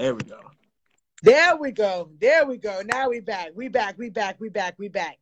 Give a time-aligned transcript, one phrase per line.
[0.00, 0.40] There we go.
[1.22, 2.10] There we go.
[2.18, 2.80] There we go.
[2.86, 3.50] Now we back.
[3.54, 3.98] We back.
[3.98, 4.36] We back.
[4.40, 4.76] We back.
[4.78, 5.18] We back.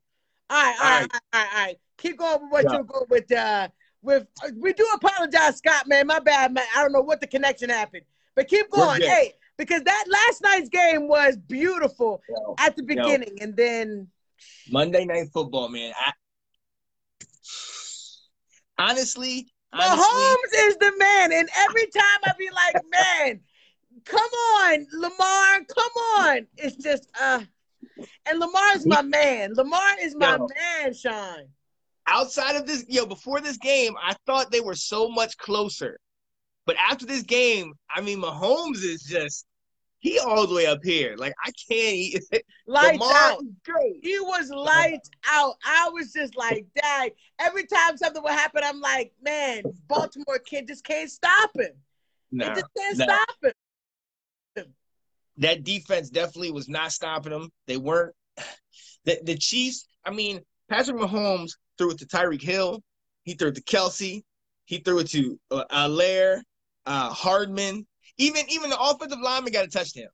[0.49, 0.77] All right.
[0.81, 0.93] All right.
[0.93, 1.11] All right.
[1.13, 1.49] All right.
[1.53, 1.77] All right.
[1.97, 2.73] Keep going with what yeah.
[2.75, 3.33] you're going with.
[3.33, 3.69] Uh,
[4.03, 5.89] with we do apologize, Scott.
[5.89, 6.63] Man, my bad, man.
[6.77, 8.05] I don't know what the connection happened,
[8.37, 9.03] but keep going.
[9.03, 13.45] Hey, because that last night's game was beautiful yo, at the beginning, yo.
[13.45, 14.07] and then
[14.71, 15.93] Monday Night Football, man.
[15.99, 16.13] I,
[18.79, 23.41] honestly, Mahomes honestly, is the man, and every time I be like, man,
[24.05, 26.47] come on, Lamar, come on.
[26.57, 27.41] It's just uh,
[28.29, 29.55] and Lamar's my man.
[29.55, 30.49] Lamar is my yo,
[30.83, 31.49] man, Sean.
[32.07, 35.99] Outside of this, yo, before this game, I thought they were so much closer.
[36.67, 39.47] But after this game, I mean, Mahomes is just
[40.01, 41.17] he all the way up here.
[41.17, 42.43] Like I can't.
[42.67, 43.43] Lights Lamar out.
[43.65, 44.01] Great.
[44.03, 45.55] He was lights out.
[45.65, 47.11] I was just like, dang.
[47.41, 51.73] Every time something would happen, I'm like, man, Baltimore kid just can't stop him.
[52.31, 53.05] Nah, they just can't nah.
[53.05, 53.53] stop him.
[55.39, 57.51] That defense definitely was not stopping them.
[57.67, 58.15] They weren't.
[59.05, 59.87] The, the Chiefs.
[60.05, 62.83] I mean, Patrick Mahomes threw it to Tyreek Hill.
[63.23, 64.23] He threw it to Kelce.
[64.65, 66.43] He threw it to uh, Helaire,
[66.87, 67.87] uh, Hardman.
[68.19, 70.09] Even even the offensive lineman got a touchdown.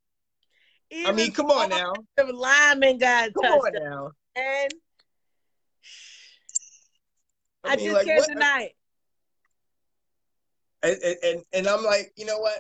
[0.91, 1.93] Even I mean, come on now.
[2.17, 3.83] The lineman got a come touchdown.
[3.83, 4.11] on now.
[4.37, 4.73] And
[7.65, 8.77] I, I mean, just like, can't deny it.
[10.83, 12.59] And, and, and I'm like, you know what?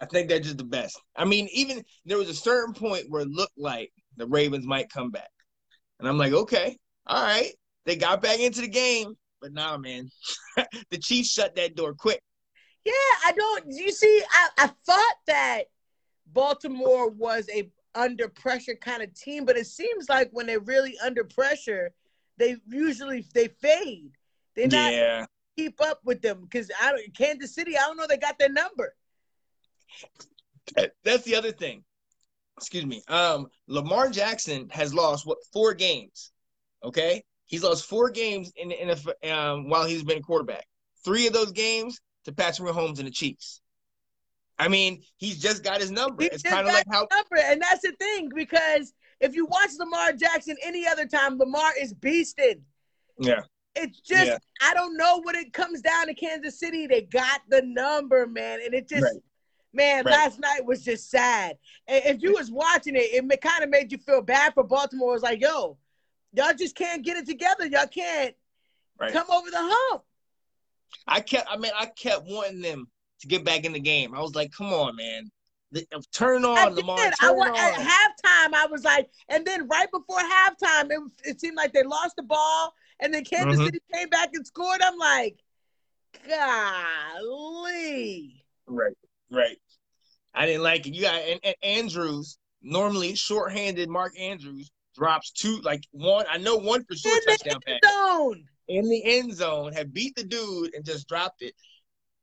[0.00, 1.00] I think they're just the best.
[1.14, 4.90] I mean, even there was a certain point where it looked like the Ravens might
[4.90, 5.30] come back.
[5.98, 7.52] And I'm like, okay, all right.
[7.84, 10.08] They got back into the game, but nah, man.
[10.90, 12.22] the Chiefs shut that door quick.
[12.84, 12.92] Yeah,
[13.26, 13.64] I don't.
[13.68, 15.64] You see, I, I thought that
[16.32, 20.96] Baltimore was a under pressure kind of team, but it seems like when they're really
[21.04, 21.92] under pressure,
[22.38, 24.12] they usually they fade.
[24.56, 25.26] They not yeah.
[25.58, 27.76] keep up with them because I don't Kansas City.
[27.76, 28.06] I don't know.
[28.06, 28.94] They got their number.
[31.04, 31.84] That's the other thing.
[32.56, 33.02] Excuse me.
[33.08, 36.30] Um, Lamar Jackson has lost what four games?
[36.84, 40.66] Okay, he's lost four games in the NFL um, while he's been a quarterback.
[41.04, 43.60] Three of those games to Patrick Mahomes and the Chiefs.
[44.58, 46.22] I mean, he's just got his number.
[46.22, 49.70] He it's kind of like how number, and that's the thing because if you watch
[49.78, 52.60] Lamar Jackson any other time, Lamar is beasting.
[53.18, 53.40] Yeah.
[53.74, 54.36] It's just yeah.
[54.60, 56.86] I don't know what it comes down to Kansas City.
[56.86, 59.22] They got the number, man, and it just right.
[59.72, 60.12] Man, right.
[60.12, 61.56] last night was just sad.
[61.86, 65.14] And if you was watching it, it kind of made you feel bad for Baltimore.
[65.14, 65.78] It's like, yo,
[66.32, 67.66] y'all just can't get it together.
[67.66, 68.34] Y'all can't
[68.98, 69.12] right.
[69.12, 70.02] come over the hump.
[71.06, 72.88] I kept, I mean, I kept wanting them
[73.20, 74.14] to get back in the game.
[74.14, 75.30] I was like, come on, man.
[75.76, 76.98] Uh, turn on, I Lamar.
[76.98, 77.56] Turn I on.
[77.56, 81.84] At halftime, I was like, and then right before halftime, it, it seemed like they
[81.84, 83.66] lost the ball, and then Kansas mm-hmm.
[83.66, 84.80] City came back and scored.
[84.82, 85.38] I'm like,
[86.28, 88.44] golly.
[88.66, 88.96] Right,
[89.30, 89.56] right.
[90.34, 90.94] I didn't like it.
[90.94, 96.26] You got and, and Andrews, normally short-handed Mark Andrews drops two, like one.
[96.30, 97.78] I know one for sure touchdown pass.
[97.84, 101.54] Zone in the end zone, had beat the dude and just dropped it.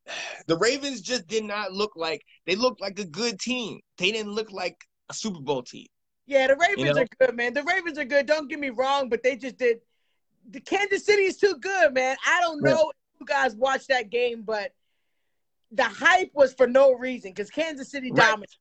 [0.47, 3.81] The Ravens just did not look like they looked like a good team.
[3.97, 4.77] They didn't look like
[5.09, 5.87] a Super Bowl team.
[6.25, 7.01] Yeah, the Ravens you know?
[7.01, 7.53] are good, man.
[7.53, 8.25] The Ravens are good.
[8.25, 9.79] Don't get me wrong, but they just did.
[10.49, 12.15] The Kansas City is too good, man.
[12.25, 12.75] I don't know yeah.
[12.75, 14.71] if you guys watched that game, but
[15.71, 18.29] the hype was for no reason because Kansas City right.
[18.29, 18.57] dominated.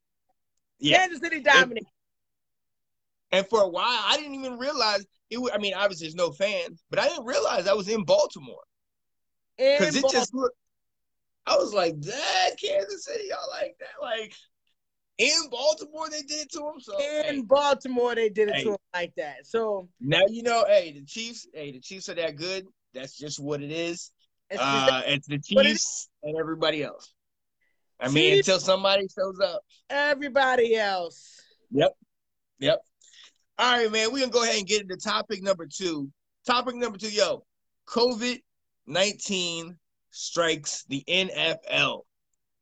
[0.78, 0.98] Yeah.
[0.98, 1.88] Kansas City dominated.
[3.32, 5.38] And for a while, I didn't even realize it.
[5.38, 8.62] Was, I mean, obviously, there's no fans, but I didn't realize I was in Baltimore
[9.56, 10.56] because it just looked.
[11.46, 14.32] I was like, "That Kansas City, y'all like that?" Like
[15.18, 16.80] in Baltimore, they did it to him.
[16.80, 17.42] So in hey.
[17.42, 18.64] Baltimore, they did it hey.
[18.64, 19.46] to him like that.
[19.46, 22.66] So now you know, hey, the Chiefs, hey, the Chiefs are that good.
[22.94, 24.12] That's just what it is.
[24.50, 27.12] It's, uh, it's the Chiefs and everybody else.
[28.00, 29.62] I Chiefs, mean, until somebody shows up.
[29.90, 31.40] Everybody else.
[31.70, 31.96] Yep.
[32.58, 32.80] Yep.
[33.58, 34.12] All right, man.
[34.12, 36.10] We're gonna go ahead and get into topic number two.
[36.46, 37.44] Topic number two, yo,
[37.88, 38.40] COVID
[38.86, 39.76] 19
[40.10, 42.02] strikes the NFL.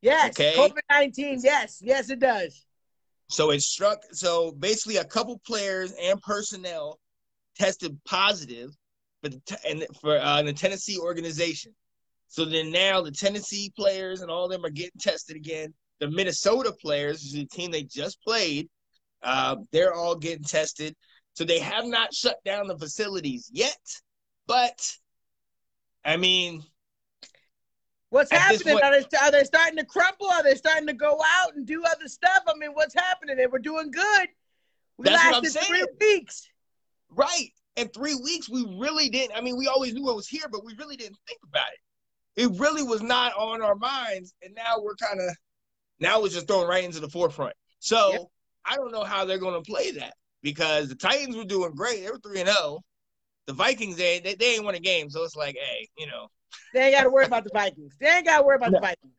[0.00, 0.54] Yes, okay?
[0.56, 1.40] COVID 19.
[1.42, 2.64] Yes, yes, it does.
[3.28, 4.02] So it struck.
[4.12, 7.00] So basically, a couple players and personnel
[7.56, 8.70] tested positive
[9.24, 11.72] for the and for uh, the Tennessee organization.
[12.28, 15.72] So then now the Tennessee players and all of them are getting tested again.
[16.00, 18.68] The Minnesota players, the team they just played,
[19.22, 20.94] uh, they're all getting tested.
[21.34, 23.78] So they have not shut down the facilities yet.
[24.46, 24.78] But
[26.04, 26.62] I mean,
[28.10, 28.74] what's happening?
[28.74, 30.26] Point, are, they, are they starting to crumble?
[30.26, 32.42] Are they starting to go out and do other stuff?
[32.46, 33.36] I mean, what's happening?
[33.36, 34.28] They were doing good.
[34.98, 35.66] We that's lasted what I'm saying.
[35.66, 36.48] three weeks.
[37.10, 37.50] Right.
[37.76, 39.36] In three weeks, we really didn't.
[39.36, 42.42] I mean, we always knew it was here, but we really didn't think about it.
[42.42, 44.34] It really was not on our minds.
[44.42, 45.36] And now we're kind of
[46.00, 47.54] Now it's just thrown right into the forefront.
[47.78, 48.30] So.
[48.64, 52.02] I don't know how they're going to play that because the Titans were doing great.
[52.02, 52.58] They were three and zero.
[52.60, 52.80] Oh.
[53.46, 56.28] The Vikings they, they they ain't won a game, so it's like, hey, you know,
[56.72, 57.94] they ain't got to worry about the Vikings.
[58.00, 58.78] They ain't got to worry about no.
[58.78, 59.12] the Vikings.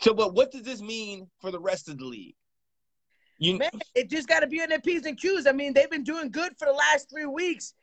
[0.00, 2.34] So, but what does this mean for the rest of the league?
[3.38, 5.46] You man, it just got to be in their p's and q's.
[5.46, 7.74] I mean, they've been doing good for the last three weeks.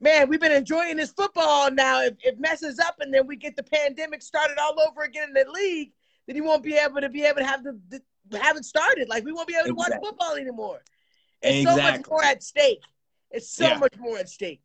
[0.00, 2.02] Man, we've been enjoying this football now.
[2.02, 5.34] If it messes up and then we get the pandemic started all over again in
[5.34, 5.92] the league,
[6.26, 7.80] then you won't be able to be able to have the,
[8.28, 9.08] the have it started.
[9.08, 9.98] Like we won't be able to exactly.
[9.98, 10.82] watch football anymore.
[11.42, 11.82] It's exactly.
[11.82, 12.82] so much more at stake.
[13.30, 13.78] It's so yeah.
[13.78, 14.60] much more at stake.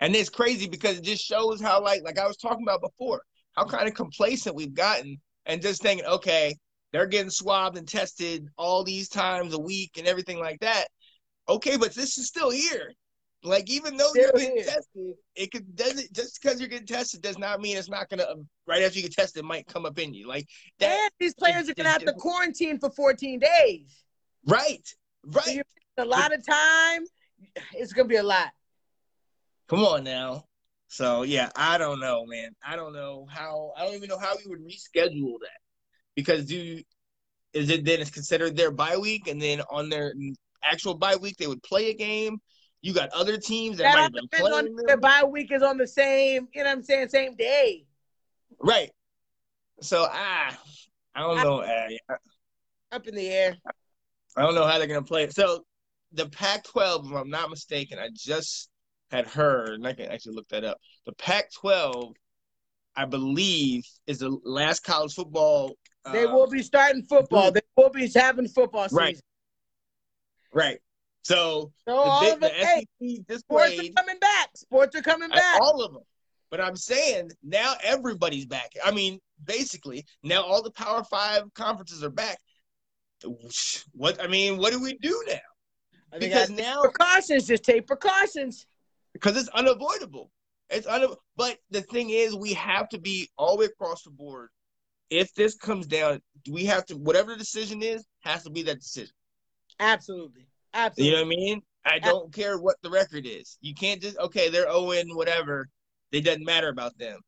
[0.00, 3.22] And it's crazy because it just shows how like like I was talking about before,
[3.56, 6.56] how kind of complacent we've gotten and just thinking, okay,
[6.92, 10.86] they're getting swabbed and tested all these times a week and everything like that.
[11.48, 12.92] Okay, but this is still here.
[13.42, 14.64] Like even though still you're getting here.
[14.66, 18.26] tested, it could doesn't just because you're getting tested does not mean it's not gonna
[18.30, 20.28] um, right after you get tested it might come up in you.
[20.28, 20.46] Like
[20.78, 20.90] that.
[20.90, 24.04] And these players are gonna have to quarantine for 14 days.
[24.46, 24.86] Right.
[25.24, 25.62] Right.
[25.98, 27.04] So a lot of time.
[27.72, 28.50] It's gonna be a lot.
[29.68, 30.44] Come on now.
[30.88, 32.50] So yeah, I don't know, man.
[32.66, 33.72] I don't know how.
[33.76, 35.59] I don't even know how we would reschedule that
[36.20, 36.80] because do
[37.52, 40.14] is it then it's considered their bye week and then on their
[40.62, 42.38] actual bye week they would play a game.
[42.82, 44.68] You got other teams that, that might have been playing.
[44.78, 47.84] On, their bye week is on the same, you know what I'm saying, same day.
[48.58, 48.90] Right.
[49.80, 50.58] So ah,
[51.14, 51.60] I don't know.
[51.60, 52.14] Uh,
[52.92, 53.56] up in the air.
[54.36, 55.34] I don't know how they're gonna play it.
[55.34, 55.64] So
[56.12, 58.68] the Pac-12, if I'm not mistaken, I just
[59.10, 60.78] had heard, and I can actually look that up.
[61.06, 62.14] The Pac-12,
[62.96, 65.74] I believe, is the last college football.
[66.12, 67.52] They um, will be starting football.
[67.52, 68.98] They will be having football season.
[68.98, 69.20] Right.
[70.52, 70.78] Right.
[71.22, 72.86] So, so all big, of it, hey,
[73.36, 74.48] sports are coming back.
[74.56, 75.60] Sports are coming back.
[75.60, 76.02] All of them.
[76.50, 78.72] But I'm saying now everybody's back.
[78.84, 82.38] I mean, basically, now all the Power Five conferences are back.
[83.92, 85.38] What I mean, what do we do now?
[86.18, 88.66] because now precautions, just take precautions
[89.12, 90.30] because it's unavoidable.
[90.68, 94.10] It's un- but the thing is, we have to be all the way across the
[94.10, 94.48] board.
[95.10, 98.80] If this comes down, we have to whatever the decision is has to be that
[98.80, 99.12] decision.
[99.78, 101.10] Absolutely, absolutely.
[101.10, 101.62] You know what I mean?
[101.84, 103.58] I don't care what the record is.
[103.60, 105.68] You can't just okay, they're Owen, whatever.
[106.12, 107.20] It doesn't matter about them.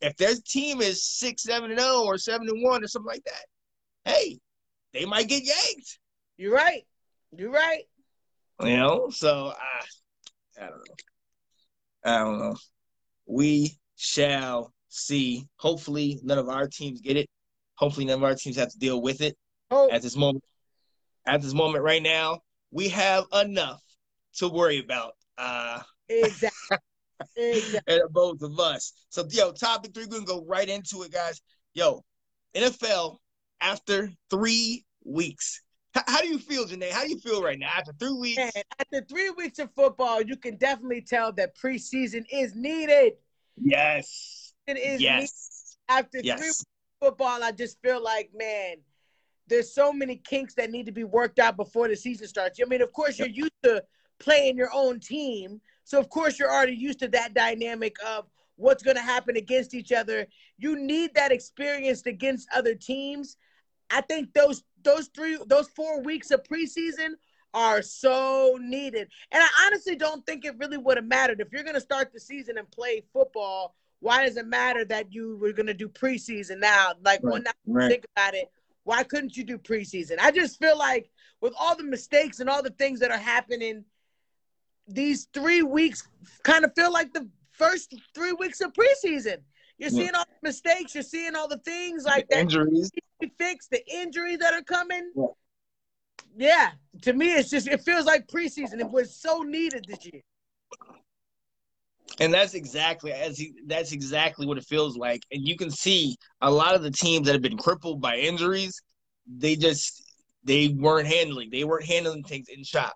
[0.00, 3.06] If their team is six, seven, and zero, oh or seven and one, or something
[3.06, 4.38] like that, hey,
[4.92, 5.98] they might get yanked.
[6.36, 6.82] You're right.
[7.36, 7.84] You're right.
[8.60, 9.54] You know, so uh,
[10.60, 10.94] I don't know.
[12.04, 12.56] I don't know.
[13.26, 15.46] We shall see.
[15.56, 17.28] Hopefully, none of our teams get it.
[17.76, 19.36] Hopefully, none of our teams have to deal with it
[19.70, 19.90] oh.
[19.90, 20.44] at this moment.
[21.26, 23.82] At this moment, right now, we have enough
[24.36, 25.12] to worry about.
[25.38, 26.78] Uh, exactly.
[27.36, 27.94] exactly.
[27.94, 28.92] and both of us.
[29.08, 31.40] So, yo, topic three, we're gonna go right into it, guys.
[31.72, 32.02] Yo,
[32.54, 33.16] NFL
[33.60, 35.60] after three weeks
[36.06, 36.90] how do you feel, Janae?
[36.90, 38.36] How do you feel right now after three weeks?
[38.36, 43.14] Man, after three weeks of football, you can definitely tell that preseason is needed.
[43.56, 44.43] Yes.
[44.66, 45.76] It is yes.
[45.88, 46.00] Needed.
[46.00, 46.38] After yes.
[46.38, 48.76] three weeks of football, I just feel like, man,
[49.48, 52.58] there's so many kinks that need to be worked out before the season starts.
[52.62, 53.82] I mean, of course, you're used to
[54.18, 55.60] playing your own team.
[55.84, 58.26] So, of course, you're already used to that dynamic of
[58.56, 60.26] what's going to happen against each other.
[60.56, 63.36] You need that experience against other teams.
[63.90, 67.14] I think those those three those four weeks of preseason
[67.52, 69.08] are so needed.
[69.30, 72.12] And I honestly don't think it really would have mattered if you're going to start
[72.12, 73.74] the season and play football.
[74.04, 76.92] Why does it matter that you were going to do preseason now?
[77.02, 77.90] Like right, when I right.
[77.90, 78.50] think about it,
[78.82, 80.16] why couldn't you do preseason?
[80.20, 83.82] I just feel like with all the mistakes and all the things that are happening,
[84.86, 86.06] these three weeks
[86.42, 89.38] kind of feel like the first three weeks of preseason.
[89.78, 90.18] You're seeing yeah.
[90.18, 90.94] all the mistakes.
[90.94, 92.40] You're seeing all the things like the that.
[92.42, 92.90] Injuries.
[93.38, 95.12] Fix the injuries that are coming.
[95.16, 95.26] Yeah.
[96.36, 96.70] yeah.
[97.02, 98.80] To me, it's just it feels like preseason.
[98.80, 100.20] It was so needed this year.
[102.20, 105.22] And that's exactly as he, that's exactly what it feels like.
[105.32, 108.80] And you can see a lot of the teams that have been crippled by injuries,
[109.26, 110.02] they just
[110.44, 111.50] they weren't handling.
[111.50, 112.94] They weren't handling things in shop.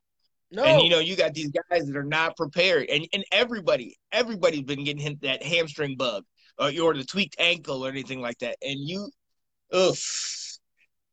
[0.51, 0.65] No.
[0.65, 4.63] And you know, you got these guys that are not prepared, and and everybody, everybody's
[4.63, 6.25] been getting hit that hamstring bug
[6.59, 8.57] or, or the tweaked ankle or anything like that.
[8.63, 9.11] And you,
[9.75, 10.59] oof,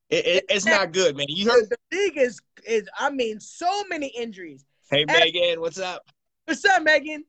[0.09, 1.25] it, it, it's not good, man.
[1.29, 4.65] You heard the league is is I mean, so many injuries.
[4.89, 6.03] Hey, Megan, what's up?
[6.45, 7.25] What's up, Megan?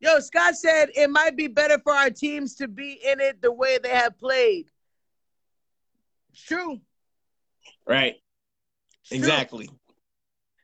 [0.00, 3.52] Yo, Scott said it might be better for our teams to be in it the
[3.52, 4.66] way they have played.
[6.32, 6.80] It's true.
[7.86, 8.16] Right.
[9.04, 9.66] It's exactly.
[9.66, 9.78] True.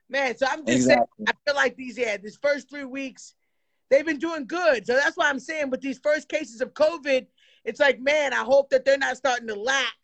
[0.09, 1.07] Man, so I'm just exactly.
[1.19, 3.35] saying, I feel like these, yeah, these first three weeks,
[3.91, 4.85] they've been doing good.
[4.85, 7.27] So that's why I'm saying with these first cases of COVID,
[7.65, 9.95] it's like, man, I hope that they're not starting to lack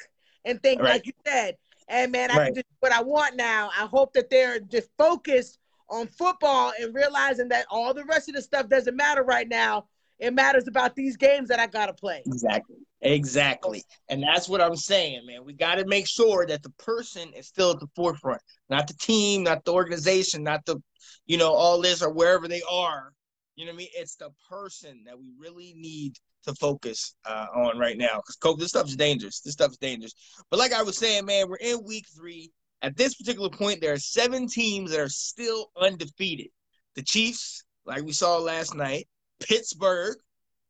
[0.44, 0.92] and think Right.
[0.92, 1.56] like you said.
[1.88, 2.44] And man, I Right.
[2.46, 3.70] can do what I want now.
[3.76, 8.34] I hope that they're just focused on football and realizing that all the rest of
[8.34, 9.86] the stuff doesn't matter right now.
[10.18, 12.22] It matters about these games that I gotta play.
[12.26, 12.76] Exactly.
[13.02, 13.84] Exactly.
[14.08, 15.44] And that's what I'm saying, man.
[15.44, 18.40] We got to make sure that the person is still at the forefront,
[18.70, 20.82] not the team, not the organization, not the,
[21.26, 23.12] you know, all this or wherever they are.
[23.54, 23.88] You know what I mean?
[23.94, 26.16] It's the person that we really need
[26.46, 28.16] to focus uh, on right now.
[28.16, 29.40] Because, Coach, this stuff's dangerous.
[29.40, 30.14] This stuff's dangerous.
[30.50, 32.50] But like I was saying, man, we're in week three.
[32.86, 36.50] At this particular point, there are seven teams that are still undefeated.
[36.94, 39.08] The Chiefs, like we saw last night,
[39.40, 40.16] Pittsburgh,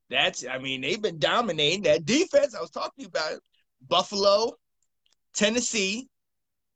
[0.09, 2.55] that's, I mean, they've been dominating that defense.
[2.55, 3.41] I was talking about it.
[3.87, 4.53] Buffalo,
[5.35, 6.09] Tennessee,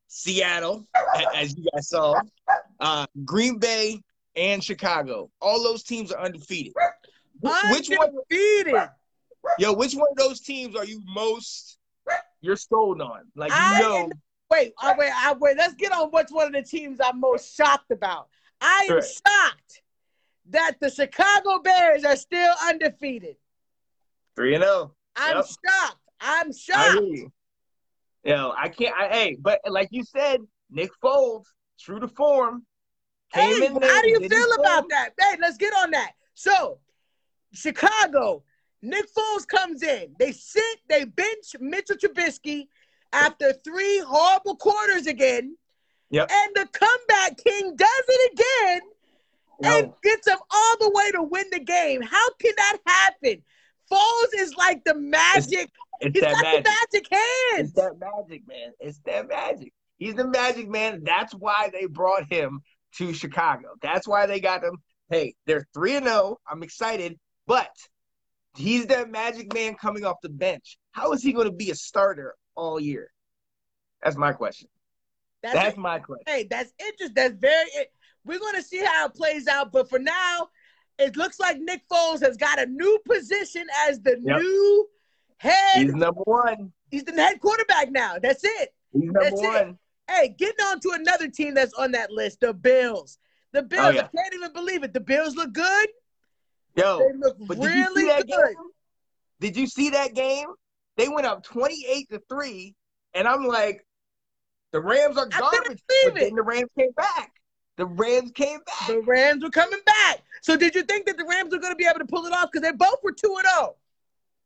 [0.09, 0.87] Seattle,
[1.35, 2.21] as you guys saw,
[2.81, 3.99] uh, Green Bay,
[4.37, 5.31] and Chicago.
[5.41, 6.75] All those teams are undefeated.
[7.43, 8.91] Wh- Which one, Undefeated.
[9.59, 11.79] yo, which one of those teams are you most
[12.43, 13.23] you're sold on?
[13.35, 14.11] Like you I know,
[14.51, 15.57] Wait, uh, I wait, I wait.
[15.57, 18.29] Let's get on what's one of the teams I'm most shocked about.
[18.61, 19.83] I am shocked
[20.51, 23.37] that the Chicago Bears are still undefeated.
[24.37, 24.95] three and zero.
[25.17, 25.47] I'm Yep.
[25.47, 25.99] shocked.
[26.21, 26.95] I'm I shocked.
[26.95, 27.33] hear you.
[28.25, 28.95] Yo, I can't.
[28.99, 30.41] I, hey, but like you said,
[30.71, 31.45] Nick Foles,
[31.79, 32.67] true to form,
[33.33, 33.89] came Hey, in there.
[33.89, 35.11] how do you feel about that?
[35.19, 36.13] Hey, let's get on that.
[36.35, 36.79] So,
[37.53, 38.43] Chicago,
[38.83, 40.15] Nick Foles comes in.
[40.19, 42.67] They sit, they bench Mitchell Trubisky
[43.13, 45.57] after three horrible quarters again.
[46.11, 46.31] Yep.
[46.31, 48.81] And the comeback king does it again
[49.63, 52.03] and gets them all the way to win the game.
[52.03, 53.43] How can that happen?
[53.91, 55.71] Foles is like the magic.
[56.01, 56.65] it's He's that got magic.
[56.65, 57.69] the magic hands.
[57.69, 58.73] It's that magic, man.
[58.81, 59.73] It's that magic.
[59.99, 61.03] He's the magic man.
[61.05, 62.61] That's why they brought him
[62.97, 63.69] to Chicago.
[63.83, 64.79] That's why they got him.
[65.11, 66.39] Hey, they're 3 and 0.
[66.49, 67.71] I'm excited, but
[68.57, 70.79] he's that magic man coming off the bench.
[70.93, 73.11] How is he going to be a starter all year?
[74.03, 74.69] That's my question.
[75.43, 76.25] That's, That's my question.
[76.27, 77.15] hey, that's interesting.
[77.15, 77.69] That's very.
[78.27, 80.49] We're going to see how it plays out, but for now,
[80.99, 84.41] it looks like Nick Foles has got a new position as the Yep.
[84.41, 84.89] new
[85.39, 85.77] head.
[85.77, 86.73] He's number one.
[86.91, 88.19] He's the head quarterback now.
[88.23, 88.75] That's it.
[88.93, 89.47] He's number That's it.
[89.47, 89.79] one.
[90.11, 93.17] Hey, getting on to another team that's on that list, the Bills.
[93.53, 94.03] The Bills, Oh, yeah.
[94.13, 94.93] I can't even believe it.
[94.93, 95.89] The Bills look good.
[96.77, 98.57] Yo, They look but did you see really that good.
[98.57, 98.65] game?
[99.41, 100.49] Did you see that game?
[101.01, 102.75] They went up 28 to 3,
[103.15, 103.87] and I'm like,
[104.71, 105.83] the Rams are garbage.
[106.05, 107.33] But then the Rams came back.
[107.79, 108.87] The Rams came back.
[108.87, 110.21] The Rams were coming back.
[110.43, 112.35] So did you think that the Rams were going to be able to pull it
[112.35, 112.51] off?
[112.53, 113.77] Because they both were 2 and oh.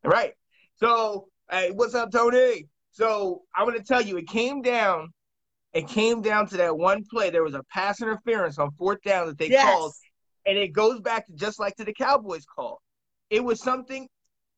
[0.02, 0.12] 0.
[0.12, 0.34] Right.
[0.76, 2.68] So, hey, what's up, Tony?
[2.92, 5.08] So I'm gonna tell you, it came down.
[5.72, 7.30] It came down to that one play.
[7.30, 9.64] There was a pass interference on fourth down that they Yes.
[9.64, 9.92] called,
[10.46, 12.80] and it goes back to just like to the Cowboys call.
[13.28, 14.08] It was something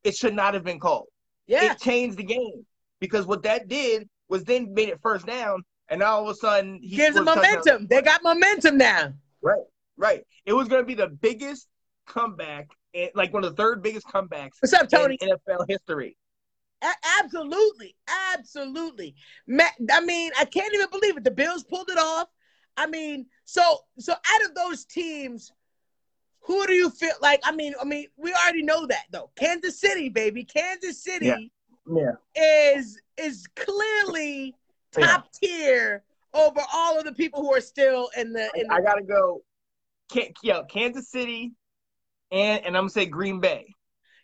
[0.04, 1.06] it should not have been called.
[1.46, 1.72] Yeah.
[1.72, 2.66] It changed the game
[3.00, 6.80] because what that did was then made it first down, and all of a sudden
[6.82, 7.36] he Gives touchdown.
[7.36, 7.86] momentum.
[7.88, 9.12] They got momentum now.
[9.42, 9.62] Right,
[9.96, 10.24] right.
[10.44, 11.68] It was going to be the biggest
[12.06, 15.16] comeback, eh, like one of the third biggest comebacks What's up, Tony?
[15.20, 16.16] in NFL history.
[16.82, 17.94] A- absolutely,
[18.34, 19.14] absolutely.
[19.48, 21.24] I mean, I can't even believe it.
[21.24, 22.28] The Bills pulled it off.
[22.76, 25.52] I mean, so so out of those teams,
[26.46, 27.40] who do you feel like?
[27.44, 29.30] I mean, I mean, we already know that though.
[29.36, 31.50] Kansas City, baby, Kansas City
[31.86, 32.12] Yeah.
[32.34, 34.54] is is clearly
[34.96, 35.06] Yeah.
[35.06, 38.48] top tier over all of the people who are still in the.
[38.54, 39.42] In I gotta go.
[40.10, 41.52] Can, yeah, Kansas City,
[42.30, 43.66] and and I'm gonna say Green Bay.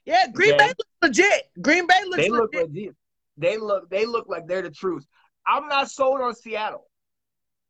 [0.04, 0.58] yeah, Green Okay.
[0.58, 1.42] Bay looks legit.
[1.60, 2.70] Green Bay looks They look legit.
[2.70, 2.96] legit.
[3.36, 5.04] They look they look like they're the truth.
[5.44, 6.86] I'm not sold on Seattle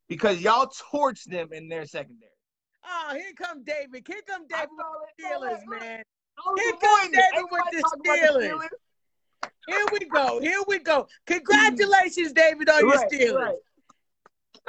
[0.08, 2.31] because y'all torched them in their secondary.
[2.84, 4.04] Oh, here come David.
[4.06, 4.86] Here come David with
[5.18, 6.02] the Steelers, man.
[6.56, 7.24] Here comes it.
[7.32, 8.68] David with the talking about Steelers.
[9.68, 10.40] Here we go.
[10.40, 11.06] Here we go.
[11.26, 13.34] Congratulations, David, on your Right, Steelers.
[13.34, 13.56] right.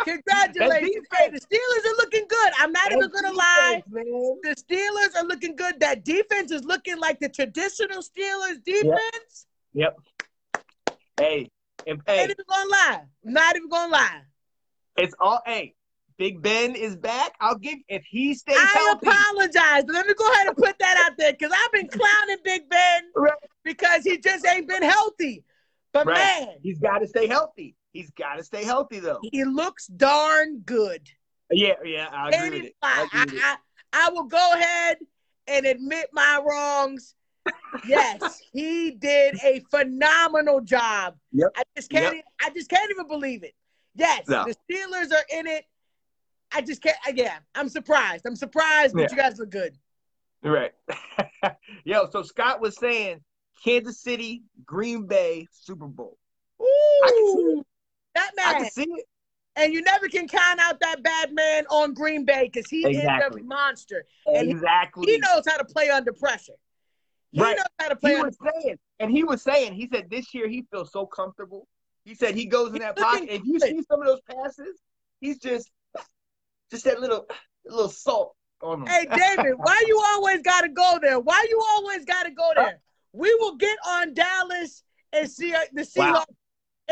[0.04, 1.08] Congratulations.
[1.14, 2.52] Hey, the Steelers are looking good.
[2.60, 3.84] I'm not even going to lie.
[3.90, 4.04] man.
[4.44, 5.80] The Steelers are looking good.
[5.80, 9.48] That defense is looking like the traditional Steelers defense.
[9.74, 9.98] Yep.
[11.18, 11.50] Hey,
[11.86, 13.02] if, Ain't hey, even going to lie.
[13.24, 14.22] Not even going to lie.
[14.98, 15.42] it's all.
[15.46, 15.74] Hey,
[16.18, 17.34] Big Ben is back.
[17.40, 19.08] I'll give if he stays I healthy.
[19.08, 19.84] apologize.
[19.88, 23.04] Let me go ahead and put that out there because I've been clowning Big Ben
[23.16, 23.32] Right.
[23.64, 25.44] because he just ain't been healthy.
[25.92, 26.16] But Right.
[26.48, 27.76] man, He's got to stay healthy.
[27.94, 29.20] He's got to stay healthy though.
[29.32, 31.08] he looks darn good.
[31.52, 32.76] Yeah, yeah, I agree Can't with it.
[32.82, 33.44] I I, agree with it.
[33.44, 33.58] I,
[33.94, 34.98] I will go ahead
[35.48, 37.16] and admit my wrongs.
[37.88, 41.16] Yes, he did a phenomenal job.
[41.34, 41.50] Yep.
[41.58, 42.04] I just can't.
[42.06, 42.14] Yep.
[42.14, 43.54] even- I just can't even believe it.
[43.96, 44.46] Yes, No.
[44.46, 45.66] the Steelers are in it.
[46.54, 46.98] I just can't.
[47.14, 48.26] Yeah, I'm surprised.
[48.26, 49.08] I'm surprised, but Yeah.
[49.12, 49.78] you guys look good.
[50.44, 50.74] Right.
[51.86, 53.22] Yo, so Scott was saying
[53.64, 56.18] Kansas City, Green Bay, Super Bowl.
[56.62, 57.64] Ooh,
[58.16, 59.06] that I can see it.
[59.56, 63.42] And you never can count out that bad man on Green Bay because he Exactly.
[63.42, 64.06] is a monster.
[64.26, 65.12] And he- Exactly.
[65.12, 66.54] He knows how to play under pressure.
[67.32, 67.56] He Right.
[67.58, 70.34] knows how to play he under was saying, and he was saying, he said this
[70.34, 71.68] year he feels so comfortable.
[72.04, 73.30] He said he goes in that pocket.
[73.30, 74.82] If you see some of those passes,
[75.22, 75.70] he's just,
[76.74, 77.28] just that little,
[77.66, 78.88] little salt on him.
[78.88, 81.20] Hey David, why you always gotta go there?
[81.20, 82.80] Why you always gotta go there?
[83.14, 86.26] We will get on Dallas and see uh, the Seahawks Wow.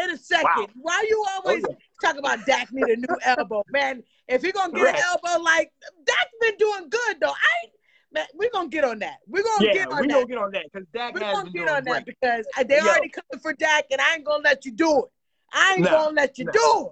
[0.04, 0.48] in a second.
[0.48, 0.68] Wow.
[0.76, 1.76] Why you Oh, always yeah.
[2.00, 4.04] talk about Dak need a new elbow, man?
[4.28, 4.96] If he gonna get Right.
[4.96, 5.72] an elbow like
[6.06, 7.74] Dak's been doing good though, I ain't,
[8.14, 9.18] man, we gonna get on that.
[9.28, 10.14] We gonna yeah, get on we that.
[10.14, 11.94] gonna get on that because Dak we has gonna been get doing on great.
[11.96, 12.84] that because they Yo.
[12.88, 15.06] already coming for Dak, and I ain't gonna let you do it.
[15.52, 16.52] I ain't Nah, gonna let you nah.
[16.52, 16.90] do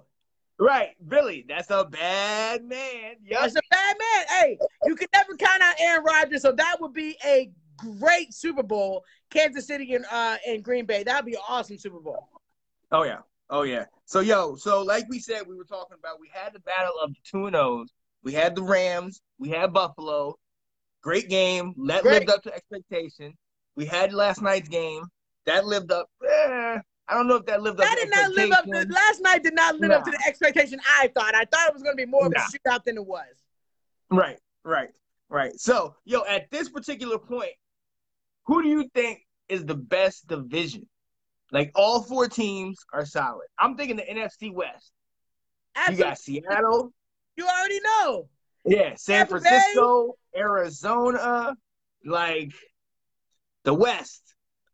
[0.60, 3.16] Right, Billy, that's a bad man.
[3.24, 3.40] Yup.
[3.40, 4.26] That's a bad man.
[4.28, 7.50] Hey, you can never count out Aaron Rodgers, so that would be a
[7.98, 9.02] great Super Bowl.
[9.30, 11.02] Kansas City and uh and Green Bay.
[11.02, 12.28] That'd be an awesome Super Bowl.
[12.92, 13.20] Oh yeah.
[13.48, 13.86] Oh yeah.
[14.04, 17.10] So yo, so like we said, we were talking about we had the battle of
[17.10, 17.90] the two and O's.
[18.22, 20.36] We had the Rams, we had Buffalo.
[21.02, 21.72] Great game.
[21.86, 22.26] That Great.
[22.26, 23.32] lived up to expectation.
[23.76, 25.04] We had last night's game.
[25.46, 26.10] That lived up.
[26.22, 26.78] Eh,
[27.10, 29.42] I don't know if that lived up That did not live up to last night.
[29.42, 31.34] Did not live up to the expectation I thought.
[31.34, 32.44] I thought it was going to be more of a Nah.
[32.44, 33.26] shootout than it was.
[34.10, 34.90] Right, right,
[35.28, 35.58] right.
[35.58, 37.50] So, yo, at this particular point,
[38.44, 40.88] who do you think is the best division?
[41.52, 43.46] Like all four teams are solid.
[43.58, 44.92] I'm thinking the NFC West.
[45.88, 46.92] You got Seattle,
[47.36, 48.28] You already know.
[48.64, 49.48] yeah, San Tampa Bay.
[49.48, 51.54] Francisco, Arizona,
[52.04, 52.52] like
[53.64, 54.22] the West,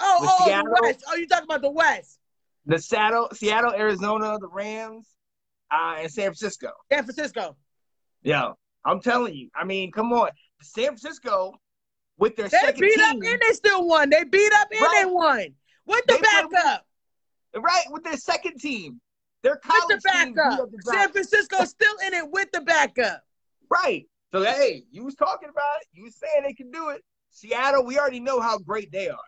[0.00, 0.64] Oh, oh, Seattle.
[0.74, 1.04] the West.
[1.08, 2.15] Oh, you talking about the West?
[2.66, 5.06] The Seattle, Seattle, Arizona, the Rams,
[5.70, 6.70] uh, and San Francisco.
[6.92, 7.56] San Francisco.
[8.22, 8.52] Yeah,
[8.84, 9.50] I'm telling you.
[9.54, 10.30] I mean, come on,
[10.62, 11.52] San Francisco
[12.18, 14.10] with their They second beat up team, and they still won.
[14.10, 15.00] They beat up and Right.
[15.02, 15.46] they won.
[15.86, 16.86] With the They backup.
[17.56, 19.00] right, with their second team,
[19.42, 20.60] their With college the team beat backup.
[20.60, 23.22] up the San Francisco still in it with the backup.
[23.70, 24.06] Right.
[24.32, 25.88] So hey, you was talking about it.
[25.92, 27.02] You was saying they can do it.
[27.30, 29.18] Seattle, we already know how great they are.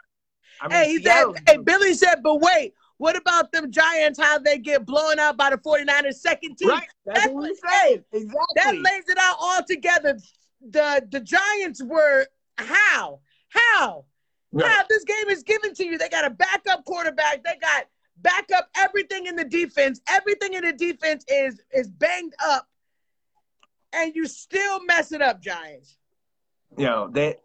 [0.61, 1.57] I mean, Hey, he said, hey.
[1.59, 4.19] Billy said, but wait, what about them Giants?
[4.21, 6.69] How they get blown out by the 49ers second team?
[6.71, 6.87] right.
[7.07, 8.05] That's, That's what we what- saying.
[8.57, 10.19] That lays it out all together.
[10.71, 12.27] The the Giants were
[12.59, 13.21] how?
[13.49, 14.05] How?
[14.53, 14.71] Right.
[14.71, 15.99] How this game is given to you.
[15.99, 17.45] They got a backup quarterback.
[17.45, 17.85] They got
[18.21, 20.01] backup everything in the defense.
[20.11, 22.67] Everything in the defense is is banged up.
[23.93, 25.97] And you still mess it up, Giants.
[26.77, 27.37] Yo, they.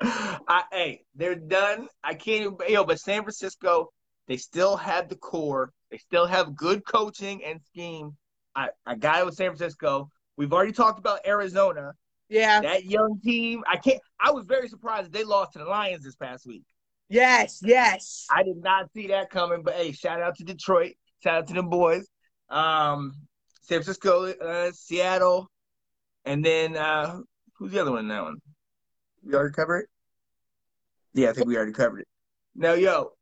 [0.48, 1.88] I, hey, they're done.
[2.04, 2.56] I can't even.
[2.68, 3.88] Yo, but San Francisco,
[4.26, 5.72] they still have the core.
[5.90, 8.16] They still have good coaching and scheme.
[8.54, 10.10] I, I got it with San Francisco.
[10.36, 11.92] We've already talked about Arizona.
[12.28, 12.60] Yeah.
[12.60, 13.64] That young team.
[13.66, 14.00] I can't.
[14.20, 16.64] I was very surprised they lost to the Lions this past week.
[17.08, 18.26] Yes, yes.
[18.30, 19.62] I did not see that coming.
[19.62, 20.92] But hey, shout out to Detroit.
[21.22, 22.06] Shout out to them boys.
[22.50, 23.14] Um,
[23.62, 25.50] San Francisco, uh, Seattle,
[26.24, 27.18] and then uh,
[27.56, 28.36] who's the other one in that one?
[29.24, 29.88] We already covered it.
[31.14, 32.08] Yeah, I think we already covered it.
[32.54, 33.12] Now, yo,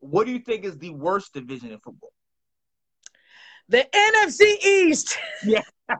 [0.00, 2.12] what do you think is the worst division in football?
[3.68, 5.16] The NFC East.
[5.44, 5.62] Yeah.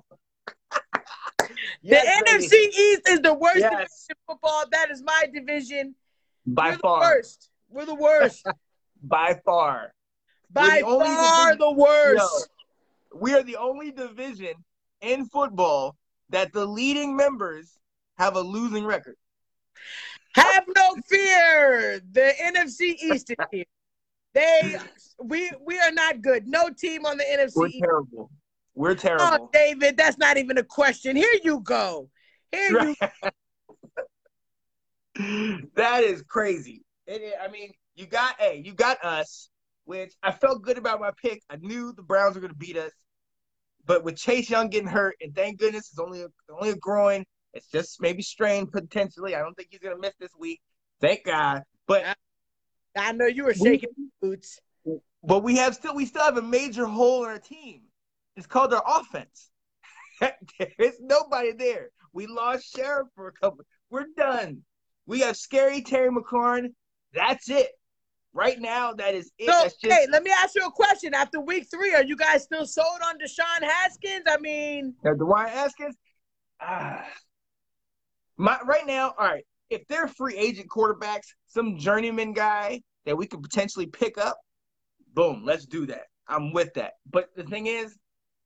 [1.82, 2.44] The Yes, baby.
[2.44, 3.70] NFC East is the worst Yes.
[3.70, 4.64] division in football.
[4.70, 5.94] That is my division.
[6.46, 7.50] by We're the far, worst.
[7.70, 8.46] We're the worst.
[9.02, 9.92] by far.
[10.52, 12.48] By the only far division- the worst.
[13.12, 14.52] Yo, we are the only division
[15.00, 15.96] in football
[16.28, 17.78] that the leading members
[18.20, 19.16] have a losing record.
[20.34, 22.00] Have no fear.
[22.12, 23.64] The NFC East is here.
[24.34, 24.76] They
[25.18, 26.46] we we are not good.
[26.46, 27.78] No team on the NFC We're East.
[27.82, 28.30] terrible.
[28.74, 29.44] We're terrible.
[29.46, 29.50] Oh.
[29.52, 31.16] David, that's not even a question.
[31.16, 32.10] Here you go.
[32.52, 32.94] Here you
[35.74, 36.84] that is crazy.
[37.06, 39.48] It I mean, you got hey, you got us,
[39.84, 41.42] which I felt good about my pick.
[41.50, 42.92] I knew the Browns were going to beat us,
[43.86, 47.24] but with Chase Young getting hurt, and thank goodness it's only a, only a groin.
[47.52, 49.34] It's just maybe strained potentially.
[49.34, 50.60] I don't think he's going to miss this week.
[51.00, 51.62] Thank God.
[51.86, 52.16] But
[52.96, 54.60] I know you were we, shaking boots.
[55.24, 57.82] but we have still we still have a major hole in our team.
[58.36, 59.50] It's called our offense.
[60.20, 61.90] There's nobody there.
[62.12, 63.64] We lost Sheriff for a couple.
[63.90, 64.62] We're done.
[65.06, 66.72] We have scary Terry McLaurin.
[67.12, 67.68] That's it.
[68.32, 69.50] Right now, that is it.
[69.50, 71.14] So, just hey, let me ask you a question.
[71.14, 74.22] After week three, are you guys still sold on Deshaun Haskins?
[74.28, 75.96] I mean, now, Dwayne Haskins.
[76.60, 77.04] Ah,
[78.40, 79.44] my right now, all right.
[79.70, 84.38] If they're free agent quarterbacks, some journeyman guy that we could potentially pick up,
[85.14, 86.04] boom, let's do that.
[86.26, 86.94] I'm with that.
[87.10, 87.96] But the thing is,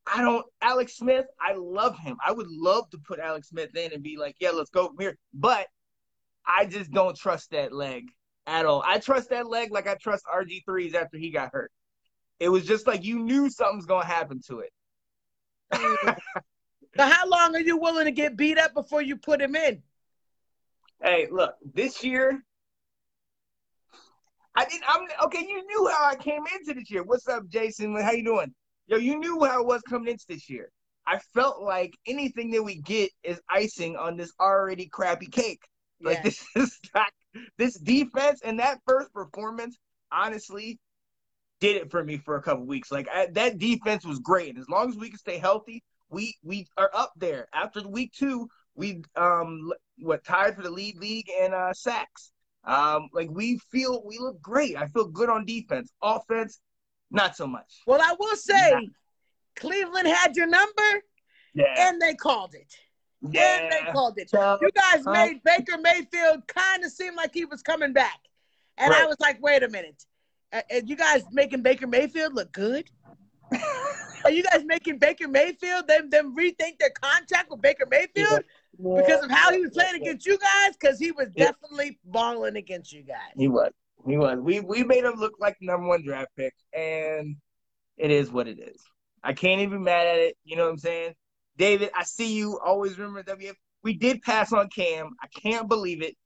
[0.07, 0.44] I don't.
[0.61, 2.16] Alex Smith, I love him.
[2.24, 4.98] I would love to put Alex Smith in and be like, yeah, let's go from
[4.98, 5.16] here.
[5.33, 5.66] But
[6.46, 8.09] I just don't trust that leg.
[8.46, 8.83] at all.
[8.87, 11.72] I trust that leg like I trust RG3's after he got hurt.
[12.40, 14.72] It was just like you knew something's gonna happen to it.
[16.96, 19.83] so how long are you willing to get beat up before you put him in?
[21.02, 22.42] Hey, look, this year
[24.54, 24.85] I didn't.
[24.87, 25.40] I'm okay.
[25.40, 27.02] You knew how I came into this year.
[27.02, 27.94] What's up, Jason?
[28.00, 28.54] How you doing?
[28.87, 30.70] Yo, you knew how I was coming into this year.
[31.07, 35.62] I felt like anything that we get is icing on this already crappy cake.
[36.00, 37.09] Like this is not
[37.59, 39.76] this defense and that first performance.
[40.12, 40.78] Honestly,
[41.61, 42.92] did it for me for a couple weeks.
[42.92, 45.83] Like I, that defense was great, and as long as we can stay healthy,
[46.14, 47.48] we we are up there.
[47.53, 52.31] After week two, we um what tied for the lead league and uh sacks.
[52.64, 54.77] Um, like we feel we look great.
[54.77, 55.90] I feel good on defense.
[56.00, 56.61] Offense,
[57.11, 57.83] not so much.
[57.87, 58.85] Well, I will say, not.
[59.57, 61.03] Cleveland had your number,
[61.55, 61.74] yeah.
[61.77, 62.74] and they called it.
[63.20, 63.61] Yeah.
[63.61, 64.31] And they called it.
[64.31, 68.20] So, you guys uh, made Baker Mayfield kind of seem like he was coming back,
[68.79, 69.03] and right.
[69.03, 70.03] I was like, wait a minute,
[70.53, 72.88] uh, you guys making Baker Mayfield look good?
[74.24, 78.40] Are you guys making Baker Mayfield them them rethink their contract with Baker Mayfield?
[78.78, 80.76] because of how he was playing against you guys?
[80.78, 83.32] Because he was definitely balling against you guys.
[83.36, 83.70] He was.
[84.06, 84.38] He was.
[84.40, 87.36] We we made him look like the number one draft pick, and
[87.96, 88.82] it is what it is.
[89.22, 90.36] I can't even be mad at it.
[90.44, 91.14] You know what I'm saying?
[91.56, 92.58] David, I see you.
[92.64, 93.54] Always remember WF.
[93.82, 95.10] We did pass on Cam.
[95.22, 96.16] I can't believe it.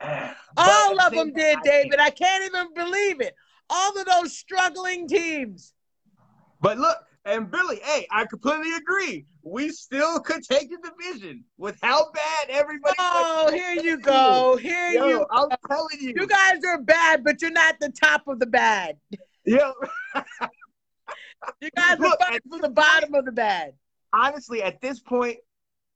[0.56, 1.98] All of them did, David.
[1.98, 3.34] I can't even believe it.
[3.68, 5.72] All of those struggling teams.
[6.64, 6.96] But look,
[7.26, 9.26] and Billy, hey, I completely agree.
[9.42, 12.94] We still could take the division with how bad everybody.
[12.98, 14.56] Oh, here you go.
[14.56, 15.26] Here Yo, you.
[15.30, 18.96] I'm telling you, you guys are bad, but you're not the top of the bad.
[19.44, 19.74] Yo,
[21.60, 23.74] you guys Look, are from the bottom of the bad.
[24.14, 25.36] Honestly, at this point,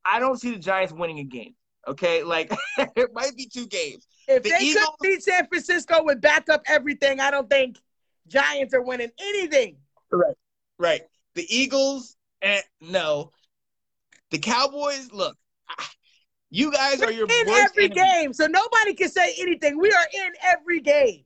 [0.05, 1.55] I don't see the Giants winning a game.
[1.87, 4.07] Okay, like it might be two games.
[4.29, 4.85] If the they Eagles...
[4.85, 7.79] could beat San Francisco with backup everything, I don't think
[8.27, 9.79] Giants are winning anything.
[10.11, 10.35] Right,
[10.79, 11.03] right.
[11.35, 13.31] The Eagles, and no.
[14.31, 15.37] The Cowboys, look,
[16.51, 18.01] you guys We're are your in every enemy.
[18.01, 19.79] game, so nobody can say anything.
[19.79, 21.25] We are in every game.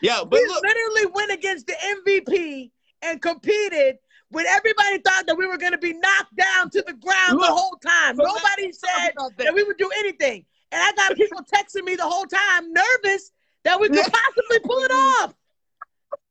[0.00, 2.70] Yeah, but we look, literally went against the MVP
[3.02, 3.96] and competed
[4.30, 7.46] when everybody thought that we were going to be knocked down to the ground look,
[7.46, 8.16] the whole time.
[8.16, 9.30] Nobody said that.
[9.38, 10.44] that we would do anything.
[10.72, 13.30] And I got people texting me the whole time, nervous
[13.64, 15.34] that we could possibly pull it off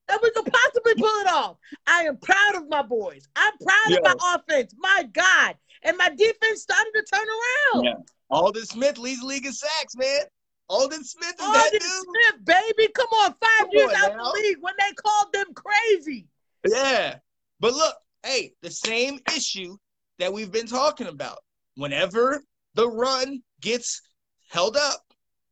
[0.07, 1.57] that we could possibly pull it off.
[1.87, 3.27] I am proud of my boys.
[3.35, 4.73] I'm proud of my offense.
[4.77, 5.55] My God.
[5.83, 7.83] And my defense started to turn around.
[7.85, 7.93] Yeah.
[8.29, 10.21] Aldon Smith leads the league in sacks, man.
[10.69, 11.81] Aldon Smith is Aldon that dude.
[11.81, 12.91] Smith, baby.
[12.93, 14.23] Come on, five Come years on out now.
[14.23, 16.27] the league when they called them crazy.
[16.67, 17.17] Yeah.
[17.59, 19.75] But look, hey, the same issue
[20.19, 21.39] that we've been talking about.
[21.75, 22.43] Whenever
[22.75, 24.01] the run gets
[24.49, 25.01] held up,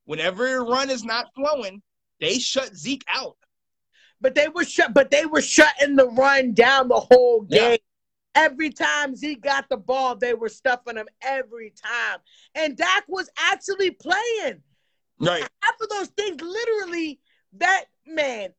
[0.06, 1.82] whenever a run is not flowing,
[2.20, 3.38] they shut Zeke out
[4.22, 4.94] but they were shut.
[4.94, 7.72] But they were shutting the run down the whole game.
[7.72, 7.78] Yeah.
[8.36, 12.20] Every time Zeke got the ball, they were stuffing him every time.
[12.56, 14.62] And Dak was actually playing.
[15.20, 15.48] Right.
[15.64, 17.20] After those things, literally,
[17.58, 18.50] that man,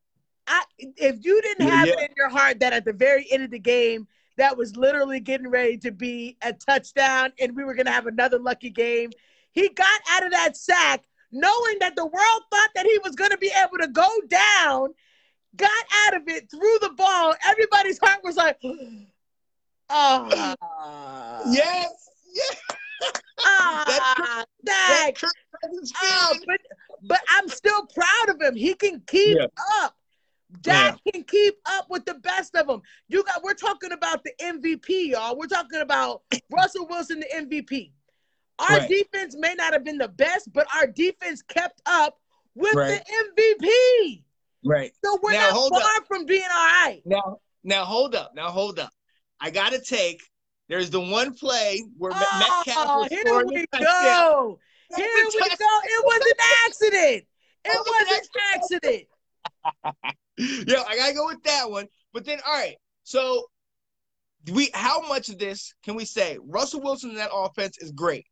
[0.47, 1.95] I if you didn't have yeah.
[1.95, 5.21] it in your heart that at the very end of the game, that was literally
[5.21, 9.11] getting ready to be a touchdown and we were gonna have another lucky game.
[9.53, 13.39] He got out of that sack knowing that the world thought that he was gonna
[13.39, 14.95] be able to go down
[15.57, 15.71] got
[16.07, 17.35] out of it, threw the ball.
[17.49, 18.59] Everybody's heart was like,
[19.91, 20.55] oh.
[21.51, 22.09] Yes.
[22.33, 22.61] Yes.
[23.41, 25.13] Ah, that,
[26.03, 26.61] oh, but
[27.03, 28.55] but I'm still proud of him.
[28.55, 29.47] He can keep yeah.
[29.83, 29.97] up.
[30.63, 31.13] Dak yeah.
[31.13, 32.83] can keep up with the best of them.
[33.09, 35.39] You got we're talking about the MVP, y'all.
[35.39, 37.93] We're talking about Russell Wilson, the MVP.
[38.59, 38.89] Our right.
[38.89, 42.19] defense may not have been the best, but our defense kept up
[42.55, 43.03] with right.
[43.07, 44.23] the MVP.
[44.65, 44.93] Right.
[45.05, 46.07] So we're now, not far up.
[46.07, 47.01] from being all right.
[47.05, 48.33] Now, now hold up.
[48.35, 48.91] Now hold up.
[49.41, 50.23] I got to take.
[50.69, 54.59] There's the one play where oh, Metcalf here we go.
[54.95, 55.59] Here we go.
[55.85, 57.27] It was an accident.
[57.65, 59.07] It oh, was an accident.
[60.69, 61.87] yeah, I gotta go with that one.
[62.13, 62.77] But then, all right.
[63.03, 63.47] So,
[64.53, 66.39] we how much of this can we say?
[66.47, 68.27] Russell Wilson in that offense is great,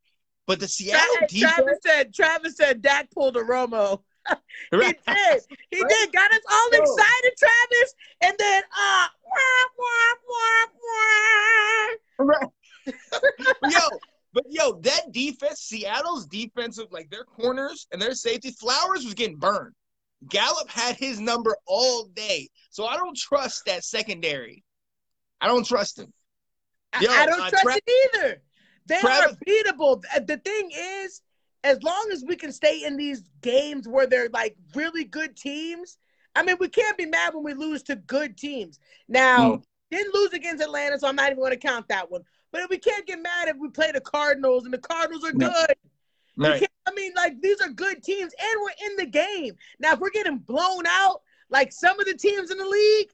[0.47, 1.55] but the Seattle Travis, defense.
[1.55, 2.15] Travis said.
[2.15, 4.03] Travis said Dak pulled a Romo.
[4.71, 5.43] He did.
[5.71, 5.91] He right.
[5.91, 6.13] did.
[6.13, 7.95] Got us all excited, Travis.
[8.23, 10.67] And then uh wah, wah,
[12.19, 12.49] wah, right.
[13.71, 13.81] yo,
[14.33, 19.37] but yo, that defense, Seattle's defensive, like their corners and their safety, Flowers was getting
[19.37, 19.75] burned.
[20.29, 22.49] Gallup had his number all day.
[22.71, 24.65] So I don't trust that secondary.
[25.41, 26.13] I don't trust him.
[27.01, 28.43] Yo, I don't uh, trust it either.
[28.87, 30.03] They Travis- are beatable.
[30.27, 31.21] The thing is,
[31.65, 35.99] as long as we can stay in these games where they're like really good teams,
[36.35, 38.79] I mean, we can't be mad when we lose to good teams.
[39.09, 39.63] Now, mm.
[39.91, 42.23] didn't lose against Atlanta, so I'm not even going to count that one.
[42.53, 45.51] But we can't get mad if we play the Cardinals and the Cardinals are no.
[45.51, 45.77] good.
[46.37, 46.67] Right.
[46.87, 49.55] I mean, like these are good teams, and we're in the game.
[49.81, 53.09] Now, if we're getting blown out, like some of the teams in the league,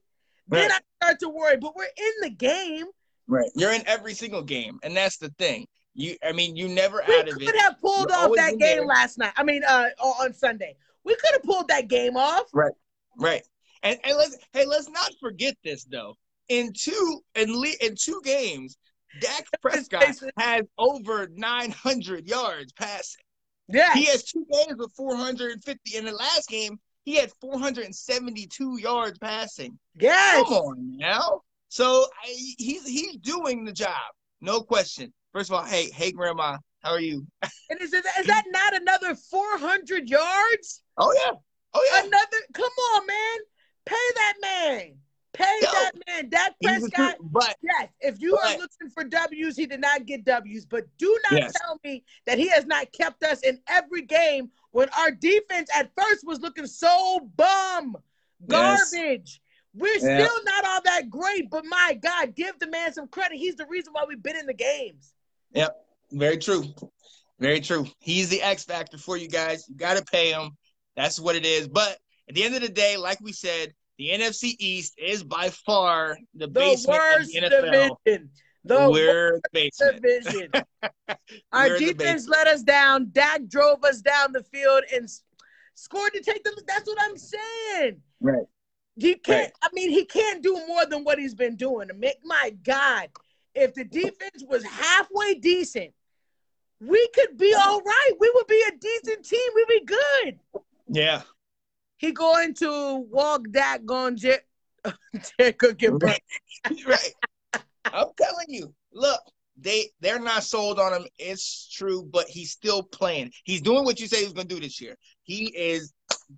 [0.48, 0.60] right.
[0.60, 1.56] then I start to worry.
[1.56, 2.86] But we're in the game.
[3.26, 3.50] Right.
[3.54, 5.66] You're in every single game, and that's the thing.
[5.94, 7.38] You, I mean, you never we out of it.
[7.38, 8.86] We could have pulled You're off that game there.
[8.86, 9.32] last night.
[9.36, 12.46] I mean, uh, on Sunday, we could have pulled that game off.
[12.52, 12.72] Right.
[13.16, 13.42] Right.
[13.82, 16.16] And and let's hey, let's not forget this though.
[16.48, 18.76] In two in le- in two games,
[19.20, 20.04] Dak Prescott
[20.36, 23.22] has over 900 yards passing.
[23.68, 23.92] Yeah.
[23.94, 25.96] He has two games with 450.
[25.96, 29.78] In the last game, he had 472 yards passing.
[29.98, 30.44] Yes.
[30.44, 31.42] Come on now.
[31.68, 32.28] So I,
[32.58, 35.12] he's he's doing the job, no question.
[35.34, 37.26] First of all, hey hey grandma, how are you?
[37.42, 40.82] And is, it, is that not another 400 yards?
[40.96, 41.32] Oh yeah,
[41.74, 42.06] oh yeah.
[42.06, 42.36] Another.
[42.52, 43.38] Come on, man.
[43.84, 44.94] Pay that man.
[45.32, 46.28] Pay Yo, that man.
[46.28, 47.16] Dak Prescott.
[47.20, 50.66] But yes, if you but, are looking for W's, he did not get W's.
[50.66, 51.52] But do not yes.
[51.60, 55.90] tell me that he has not kept us in every game when our defense at
[55.98, 57.96] first was looking so bum,
[58.46, 58.92] garbage.
[58.92, 59.40] Yes.
[59.74, 60.24] We're yeah.
[60.24, 63.38] still not all that great, but my God, give the man some credit.
[63.38, 65.13] He's the reason why we've been in the games.
[65.54, 65.76] Yep,
[66.12, 66.64] very true.
[67.40, 67.86] Very true.
[67.98, 69.64] He's the X factor for you guys.
[69.68, 70.50] You got to pay him.
[70.96, 71.68] That's what it is.
[71.68, 75.50] But at the end of the day, like we said, the NFC East is by
[75.50, 77.96] far the, the basement worst of the NFL.
[78.04, 78.30] Division.
[78.64, 80.02] The We're basement.
[80.02, 80.50] division.
[81.52, 83.10] Our We're defense let us down.
[83.12, 85.08] Dak drove us down the field and
[85.74, 86.54] scored to take them.
[86.66, 88.00] That's what I'm saying.
[88.20, 88.46] Right.
[88.96, 89.44] He can't.
[89.44, 89.52] Right.
[89.62, 91.90] I mean, he can't do more than what he's been doing.
[92.24, 93.08] My God,
[93.54, 95.92] if the defense was halfway decent,
[96.80, 98.12] we could be all right.
[98.18, 99.50] We would be a decent team.
[99.54, 100.38] We'd be good.
[100.88, 101.22] Yeah.
[101.96, 106.22] He going to walk that going to cooking right.
[106.86, 107.14] right.
[107.84, 108.74] I'm telling you.
[108.92, 109.20] Look,
[109.56, 111.06] they they're not sold on him.
[111.18, 113.32] It's true, but he's still playing.
[113.44, 114.96] He's doing what you say he's gonna do this year.
[115.24, 115.92] He is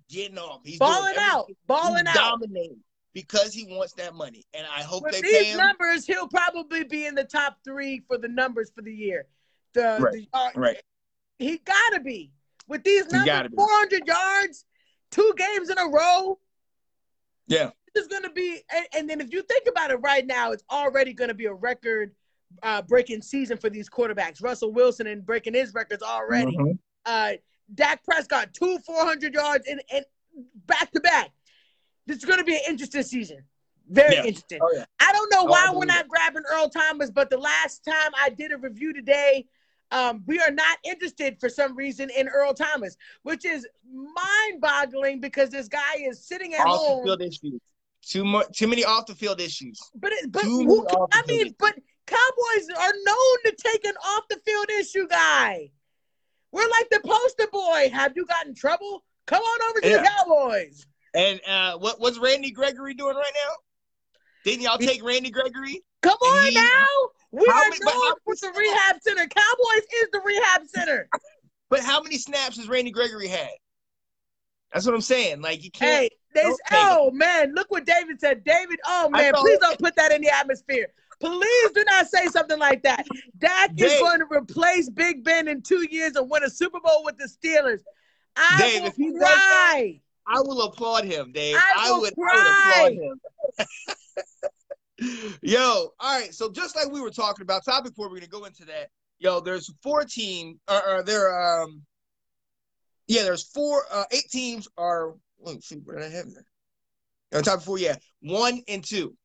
[0.09, 0.61] getting off.
[0.63, 2.79] He's balling out, balling out, dominating
[3.17, 4.45] because he wants that money.
[4.53, 5.57] And I hope With they these pay him.
[5.57, 9.25] numbers, he'll probably be in the top three for the numbers for the year.
[9.73, 10.13] The, right.
[10.13, 10.77] the uh, right.
[11.39, 12.31] He gotta be
[12.67, 14.65] with these numbers, four hundred yards,
[15.09, 16.37] two games in a row.
[17.47, 17.71] Yeah.
[17.95, 20.63] This is gonna be, and, and then if you think about it right now, it's
[20.69, 22.13] already gonna be a record
[22.61, 24.43] uh, breaking season for these quarterbacks.
[24.43, 26.55] Russell Wilson and breaking his records already.
[26.55, 26.73] Mm-hmm.
[27.03, 27.31] Uh,
[27.73, 30.05] Dak Prescott, two 400 yards and, and
[30.67, 31.31] back to back.
[32.07, 33.43] This is going to be an interesting season.
[33.89, 34.23] Very yeah.
[34.23, 34.59] interesting.
[34.61, 34.85] Oh, yeah.
[34.99, 38.29] I don't know oh, why we're not grabbing Earl Thomas, but the last time I
[38.29, 39.45] did a review today,
[39.91, 45.49] um, we are not interested for some reason in Earl Thomas, which is mind-boggling because
[45.49, 46.99] this guy is sitting at off home.
[46.99, 47.59] The field issues.
[48.01, 49.79] Too much, too many off the field issues.
[49.95, 54.39] But it, but who, I mean, but Cowboys are known to take an off the
[54.45, 55.71] field issue guy.
[56.53, 57.89] We're like the poster boy.
[57.91, 59.03] Have you gotten trouble?
[59.25, 59.97] Come on over to yeah.
[59.97, 60.85] the Cowboys.
[61.17, 63.53] And uh, what what's Randy Gregory doing right now?
[64.45, 65.83] Didn't y'all take Randy Gregory?
[66.03, 66.87] Come on he, now.
[67.31, 69.25] We are many, known for the rehab center.
[69.27, 71.09] Cowboys is the rehab center.
[71.71, 73.49] but how many snaps has Randy Gregory had?
[74.71, 75.41] That's what I'm saying.
[75.41, 76.03] Like you can't.
[76.03, 78.43] Hey, this, oh man, look what David said.
[78.43, 80.87] David, oh man, please don't put that in the atmosphere.
[81.19, 83.07] Please do not say something like that.
[83.39, 86.79] Dak Dave, is going to replace Big Ben in two years and win a Super
[86.79, 87.81] Bowl with the Steelers.
[88.35, 89.99] I Dave, will if he cry.
[90.27, 91.55] That, I will applaud him, Dave.
[91.55, 93.67] I, I would, I would applaud
[94.99, 95.37] him.
[95.41, 96.33] Yo, all right.
[96.33, 98.89] So just like we were talking about, topic four, we're gonna go into that.
[99.19, 100.57] Yo, there's four teams.
[100.69, 101.81] Or, or there, um,
[103.07, 105.13] yeah, there's four, uh, eight teams are.
[105.39, 106.45] Let me see, what did I have there?
[107.33, 109.15] On top four, yeah, one and two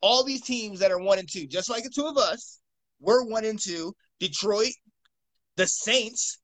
[0.00, 2.60] all these teams that are one and two, just like the two of us,
[3.00, 3.94] we're one and two.
[4.18, 4.72] Detroit,
[5.56, 6.38] the Saints,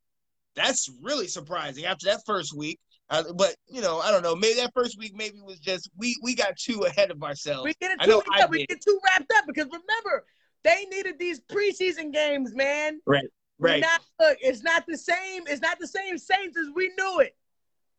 [0.54, 2.78] that's really surprising after that first week.
[3.08, 4.34] Uh, but you know, I don't know.
[4.34, 7.64] Maybe that first week, maybe was just we we got too ahead of ourselves.
[7.64, 10.24] We get too, yeah, we get too wrapped up because remember
[10.64, 13.00] they needed these preseason games, man.
[13.06, 13.26] Right,
[13.58, 13.80] right.
[13.80, 15.44] Not, look, it's not the same.
[15.46, 17.36] It's not the same Saints as we knew it.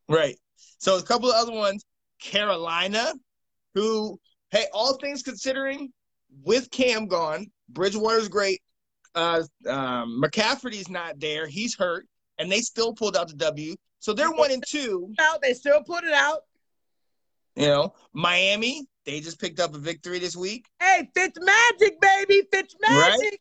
[0.09, 0.37] Right.
[0.77, 1.85] So a couple of other ones,
[2.21, 3.13] Carolina,
[3.75, 4.19] who
[4.51, 5.93] hey, all things considering,
[6.43, 8.61] with Cam gone, Bridgewater's great.
[9.15, 13.75] Uh, um, McCaffrey's not there; he's hurt, and they still pulled out the W.
[13.99, 15.13] So they're one and two.
[15.19, 16.39] Out, they still put it out.
[17.55, 20.67] You know, Miami, they just picked up a victory this week.
[20.79, 23.39] Hey, Fitz Magic, baby, Fitz Magic.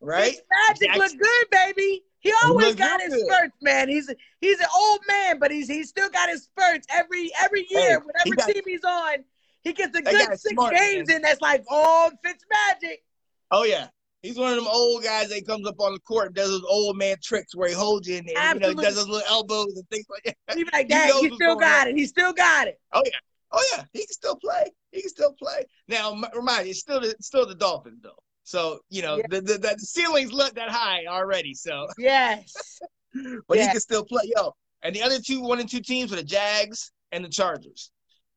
[0.00, 0.16] Right.
[0.18, 0.34] Right.
[0.34, 0.42] Fitz
[0.80, 2.04] Magic look good, baby.
[2.24, 3.26] He always got his good.
[3.26, 3.88] spurts, man.
[3.88, 7.90] He's he's an old man, but he's he's still got his spurts every every year.
[7.90, 9.24] Hey, whatever he got, team he's on,
[9.62, 11.16] he gets a good six smart, games man.
[11.16, 11.22] in.
[11.22, 13.04] That's like oh, Fitz magic.
[13.50, 13.88] Oh yeah,
[14.24, 16.64] He's one of them old guys that comes up on the court and does those
[16.66, 18.36] old man tricks where he holds you in there.
[18.38, 18.68] Absolutely.
[18.68, 20.56] You know, he does those little elbows and things like that.
[20.56, 21.12] He's like that.
[21.12, 21.92] He, he still got on.
[21.92, 21.98] it.
[21.98, 22.80] He still got it.
[22.94, 23.10] Oh yeah.
[23.52, 23.84] Oh yeah.
[23.92, 24.64] He can still play.
[24.92, 25.66] He can still play.
[25.88, 28.16] Now, remind you, it's still the still the Dolphins though.
[28.44, 29.26] So you know yeah.
[29.28, 31.52] the, the, the ceilings look that high already.
[31.52, 32.80] So yes.
[33.46, 34.22] but he can still play.
[34.34, 37.90] Yo, and the other two one and two teams are the Jags and the Chargers.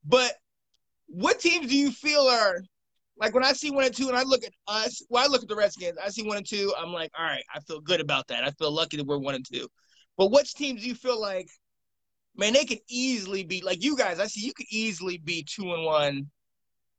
[0.06, 0.34] But
[1.06, 2.60] what teams do you feel are
[3.19, 5.41] like when I see one and two, and I look at us, well, I look
[5.41, 5.97] at the Redskins.
[6.03, 6.73] I see one and two.
[6.77, 8.43] I'm like, all right, I feel good about that.
[8.43, 9.67] I feel lucky that we're one and two.
[10.17, 11.47] But which teams do you feel like,
[12.36, 14.19] man, they could easily be like you guys?
[14.19, 16.27] I see you could easily be two and one.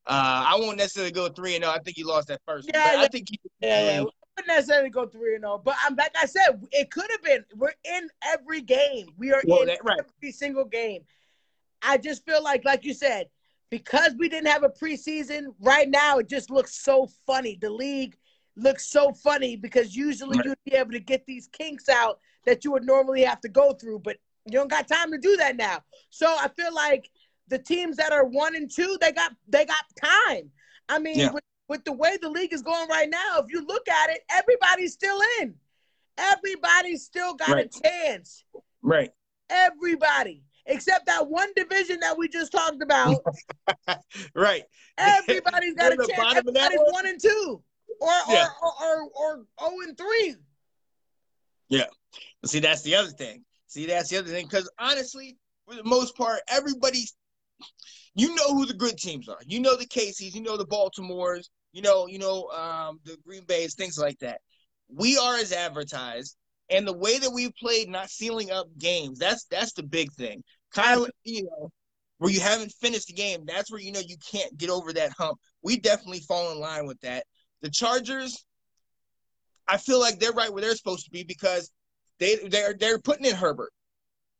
[0.06, 1.74] Uh, I won't necessarily go three and zero.
[1.74, 1.76] Oh.
[1.76, 2.70] I think you lost that first.
[2.72, 4.00] Yeah, one, I think you, yeah, yeah.
[4.00, 5.60] wouldn't necessarily go three and zero.
[5.62, 7.44] But um, like I said, it could have been.
[7.54, 9.08] We're in every game.
[9.18, 10.00] We are well, in that, right.
[10.00, 11.02] every single game.
[11.82, 13.26] I just feel like, like you said,
[13.70, 17.58] because we didn't have a preseason, right now it just looks so funny.
[17.60, 18.16] The league
[18.56, 20.46] looks so funny because usually right.
[20.46, 23.72] you'd be able to get these kinks out that you would normally have to go
[23.74, 25.82] through, but you don't got time to do that now.
[26.10, 27.10] So I feel like
[27.48, 30.50] the teams that are one and two, they got they got time.
[30.88, 31.32] I mean, yeah.
[31.32, 34.20] with, with the way the league is going right now, if you look at it,
[34.30, 35.54] everybody's still in.
[36.16, 37.74] Everybody's still got right.
[37.74, 38.44] a chance.
[38.82, 39.10] Right.
[39.50, 43.16] Everybody except that one division that we just talked about.
[44.34, 44.62] right.
[44.96, 46.36] Everybody's got a chance.
[46.36, 46.92] Everybody's one?
[46.92, 47.62] one and two,
[48.00, 48.46] or yeah.
[48.62, 50.36] or, or or or zero and three.
[51.68, 51.86] Yeah.
[52.44, 53.44] See, that's the other thing.
[53.66, 54.46] See, that's the other thing.
[54.46, 57.04] Because honestly, for the most part, everybody,
[58.14, 59.38] you know who the good teams are.
[59.46, 60.34] You know the KC's.
[60.34, 61.48] You know the Baltimores.
[61.72, 64.40] You know, you know um, the Green Bay's, things like that.
[64.88, 66.36] We are as advertised,
[66.70, 69.18] and the way that we've played, not sealing up games.
[69.18, 70.42] That's that's the big thing.
[70.72, 71.70] Kyle, you know,
[72.18, 75.12] where you haven't finished the game, that's where you know you can't get over that
[75.16, 75.38] hump.
[75.62, 77.24] We definitely fall in line with that.
[77.62, 78.44] The Chargers,
[79.66, 81.70] I feel like they're right where they're supposed to be because
[82.18, 83.72] they they're they're putting in Herbert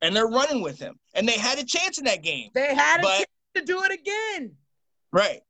[0.03, 2.51] and they're running with him, and they had a chance in that game.
[2.55, 4.53] They had a but, chance to do it again.
[5.13, 5.41] Right.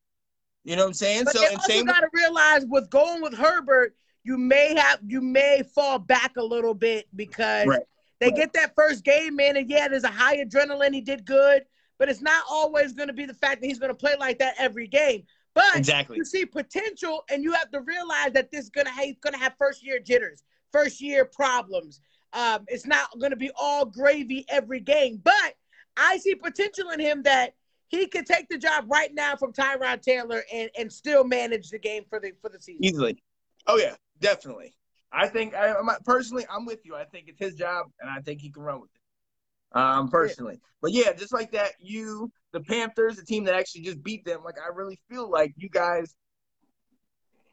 [0.64, 1.24] You know what I'm saying?
[1.24, 5.20] But so they also got to realize with going with Herbert, you may have you
[5.20, 7.82] may fall back a little bit because right.
[8.20, 10.92] They get that first game, man, and yeah, there's a high adrenaline.
[10.92, 11.64] He did good,
[11.98, 14.38] but it's not always going to be the fact that he's going to play like
[14.40, 15.22] that every game.
[15.54, 16.16] But exactly.
[16.16, 19.34] you see potential, and you have to realize that this is going to have, going
[19.34, 22.00] to have first year jitters, first year problems.
[22.32, 25.54] Um, it's not going to be all gravy every game, but
[25.96, 27.54] I see potential in him that
[27.88, 31.78] he could take the job right now from Tyrod Taylor and, and still manage the
[31.78, 32.84] game for the for the season.
[32.84, 33.22] Easily.
[33.66, 34.74] Oh yeah, definitely.
[35.12, 36.94] I think I personally, I'm with you.
[36.94, 39.78] I think it's his job, and I think he can run with it.
[39.78, 40.68] Um, personally, yeah.
[40.80, 44.42] but yeah, just like that, you, the Panthers, the team that actually just beat them.
[44.44, 46.14] Like I really feel like you guys.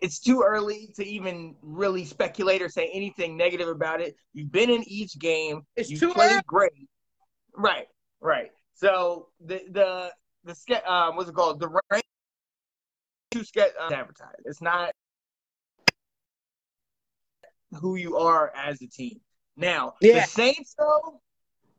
[0.02, 4.16] It's too early to even really speculate or say anything negative about it.
[4.34, 5.62] You've been in each game.
[5.76, 6.42] It's you too played early.
[6.46, 6.90] great.
[7.56, 7.88] Right,
[8.20, 8.52] right.
[8.76, 10.12] So the the
[10.44, 11.60] the um, what's it called?
[11.60, 12.04] The rank
[13.32, 14.42] to sketch uh, advertised.
[14.46, 14.92] It's not
[17.72, 19.20] who you are as a team.
[19.58, 20.22] Now, yeah.
[20.22, 21.22] the Saints though,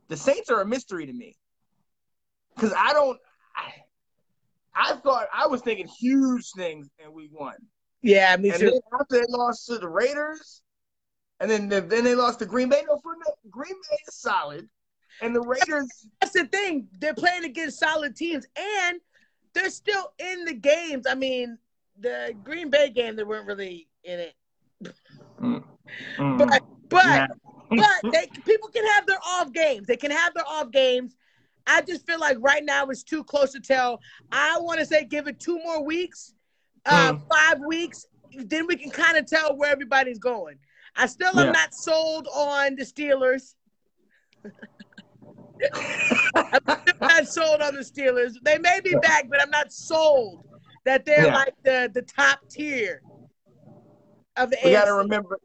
[0.09, 1.37] the Saints are a mystery to me.
[2.59, 3.19] Cause I don't
[3.55, 3.73] I,
[4.75, 7.55] I thought I was thinking huge things and we won.
[8.03, 8.71] Yeah, me and too.
[8.71, 10.63] Then after they lost to the Raiders,
[11.41, 12.83] and then then they lost to Green Bay.
[12.87, 14.69] No, for no, Green Bay is solid,
[15.21, 15.89] and the Raiders.
[16.21, 16.89] That's the thing.
[17.01, 19.01] They're playing against solid teams, and
[19.55, 21.07] they're still in the games.
[21.09, 21.59] I mean,
[21.99, 24.35] the Green Bay game, they weren't really in it.
[25.41, 25.65] Mm.
[26.19, 26.39] Mm.
[26.39, 27.31] But but
[27.71, 29.87] but they people can have their off games.
[29.87, 31.17] They can have their off games.
[31.67, 34.01] I just feel like right now it's too close to tell.
[34.31, 36.35] I want to say give it two more weeks,
[36.85, 37.23] uh, mm.
[37.29, 40.59] five weeks, then we can kind of tell where everybody's going.
[40.95, 41.43] I still yeah.
[41.43, 43.55] am not sold on the Steelers.
[46.35, 46.61] I'm
[47.01, 48.35] not sold on the Steelers.
[48.43, 50.47] They may be back, but I'm not sold
[50.85, 51.35] that they're yeah.
[51.35, 53.03] like the the top tier
[54.37, 54.59] of the.
[54.65, 55.39] We got to remember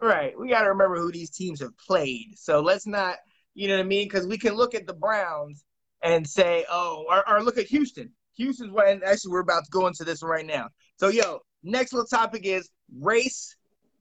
[0.00, 0.38] Right.
[0.38, 2.32] We got to remember who these teams have played.
[2.36, 3.16] So let's not,
[3.54, 4.06] you know what I mean?
[4.06, 5.64] Because we can look at the Browns
[6.02, 8.10] and say, oh, or, or look at Houston.
[8.36, 10.68] Houston's when actually we're about to go into this right now.
[10.96, 13.54] So yo, next little topic is race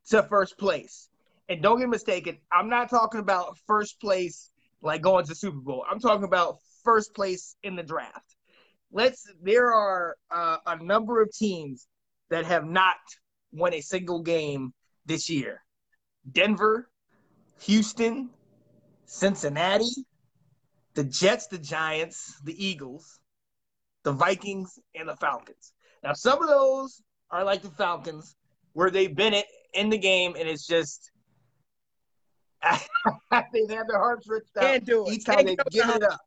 [0.09, 1.09] to first place.
[1.49, 5.83] And don't get mistaken, I'm not talking about first place like going to Super Bowl.
[5.89, 8.35] I'm talking about first place in the draft.
[8.91, 9.25] Let's.
[9.41, 11.87] There are uh, a number of teams
[12.29, 12.95] that have not
[13.51, 14.73] won a single game
[15.05, 15.61] this year.
[16.31, 16.89] Denver,
[17.61, 18.29] Houston,
[19.05, 20.05] Cincinnati,
[20.93, 23.19] the Jets, the Giants, the Eagles,
[24.03, 25.73] the Vikings, and the Falcons.
[26.03, 28.35] Now, some of those are like the Falcons,
[28.73, 31.11] where they've been it in the game, and it's just
[32.63, 35.13] they've had their hearts ripped out Can't do it.
[35.13, 36.19] each time Can't they've given it up.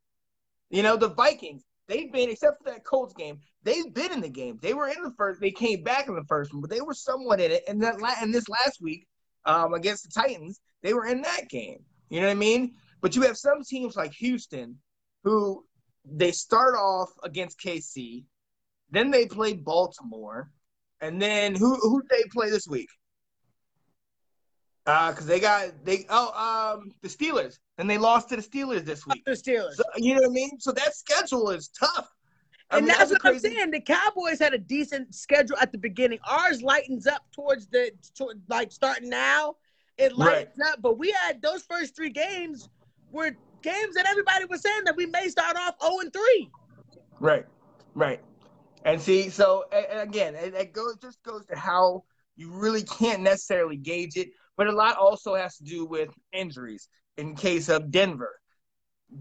[0.70, 4.28] You know, the Vikings, they've been, except for that Colts game, they've been in the
[4.28, 4.58] game.
[4.62, 6.94] They were in the first, they came back in the first one, but they were
[6.94, 7.62] somewhat in it.
[7.68, 9.06] And that la- and this last week,
[9.44, 11.84] um, against the Titans, they were in that game.
[12.08, 12.74] You know what I mean?
[13.00, 14.78] But you have some teams like Houston
[15.24, 15.64] who
[16.04, 18.24] they start off against KC,
[18.90, 20.50] then they play Baltimore,
[21.00, 22.88] and then who who they play this week?
[24.84, 28.84] Uh, because they got they oh um the Steelers, and they lost to the Steelers
[28.84, 29.24] this week.
[29.24, 29.74] The Steelers.
[29.74, 30.58] So, you know what I mean?
[30.58, 32.10] So that schedule is tough.
[32.70, 33.70] I and mean, that's a what I'm saying.
[33.70, 36.18] The Cowboys had a decent schedule at the beginning.
[36.28, 39.56] Ours lightens up towards the to, like starting now.
[39.98, 40.48] It Right.
[40.66, 42.68] up, but we had those first three games
[43.12, 46.50] were games that everybody was saying that we may start off 0 and 3.
[47.20, 47.46] Right,
[47.94, 48.20] right.
[48.84, 52.04] And see, so and again, it, it goes just goes to how
[52.36, 56.88] you really can't necessarily gauge it, but a lot also has to do with injuries.
[57.18, 58.34] In case of Denver,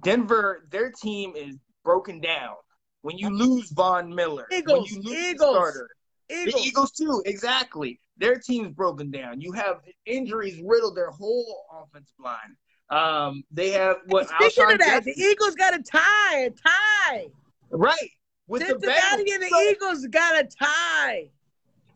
[0.04, 2.56] Denver, their team is broken down.
[3.02, 5.90] When you lose Von Miller, Eagles, when you lose Eagles, the starter,
[6.30, 6.54] Eagles.
[6.62, 8.00] the Eagles too, exactly.
[8.18, 9.42] Their team's broken down.
[9.42, 12.56] You have injuries riddled their whole offensive line.
[12.92, 14.28] Um, they have what?
[14.30, 17.28] Speaking Alshon of that, Jeffery- the Eagles got a tie, a tie.
[17.72, 18.12] right
[18.48, 19.34] with the Cincinnati Bengals.
[19.34, 21.30] and the Eagles got a tie.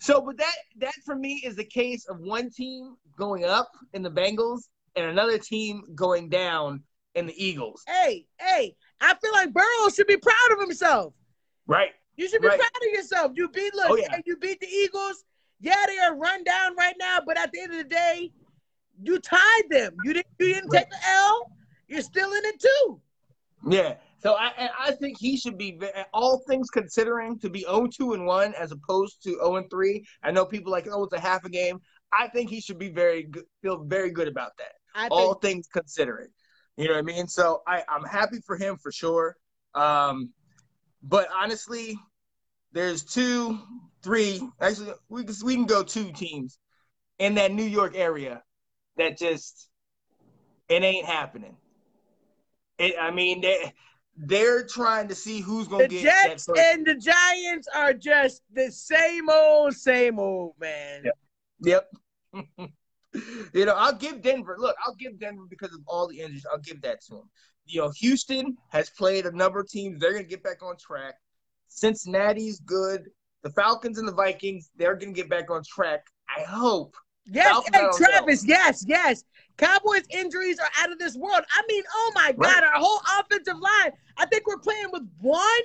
[0.05, 4.03] So, but that that for me is the case of one team going up in
[4.03, 6.83] the Bengals and another team going down
[7.15, 7.81] in the Eagles.
[7.87, 11.15] Hey, hey, I feel like Burrow should be proud of himself.
[11.65, 11.89] Right.
[12.17, 12.59] You should be Right.
[12.59, 13.31] proud of yourself.
[13.33, 14.19] You beat look, Oh, yeah.
[14.27, 15.23] you beat the Eagles.
[15.59, 18.31] Yeah, they are run down right now, but at the end of the day,
[19.01, 19.97] you tied them.
[20.03, 21.51] You didn't you didn't take the L.
[21.87, 23.01] You're still in it too.
[23.71, 23.95] Yeah.
[24.25, 25.79] So I and I think he should be
[26.11, 30.03] all things considering to be 0-2 and 1 as opposed to 0 and 3.
[30.23, 31.79] I know people like oh it's a half a game.
[32.11, 34.71] I think he should be very good, feel very good about that.
[34.95, 36.29] I all think things considering.
[36.75, 37.27] You know what I mean?
[37.27, 39.35] So I, I'm happy for him for sure.
[39.75, 40.31] Um,
[41.03, 41.95] but honestly,
[42.71, 43.59] there's two,
[44.01, 46.57] three, actually, we can, we can go two teams
[47.19, 48.41] in that New York area
[48.97, 49.69] that just,
[50.67, 51.57] it ain't happening.
[52.79, 53.71] It, I mean, they,
[54.17, 56.61] they're trying to see who's going the to get that The Jets first.
[56.61, 61.03] and the Giants are just the same old, same old, man.
[61.61, 61.91] Yep.
[63.53, 64.55] you know, I'll give Denver.
[64.59, 66.45] Look, I'll give Denver because of all the injuries.
[66.51, 67.29] I'll give that to them.
[67.65, 69.99] You know, Houston has played a number of teams.
[69.99, 71.15] They're going to get back on track.
[71.67, 73.09] Cincinnati's good.
[73.43, 76.05] The Falcons and the Vikings, they're going to get back on track.
[76.35, 76.95] I hope.
[77.25, 78.07] Yes, Falcons, hey I don't know.
[78.07, 79.23] Travis, yes, yes.
[79.57, 81.41] Cowboys injuries are out of this world.
[81.53, 83.91] I mean, oh my God, our whole offensive line.
[84.17, 85.61] I think we're playing with one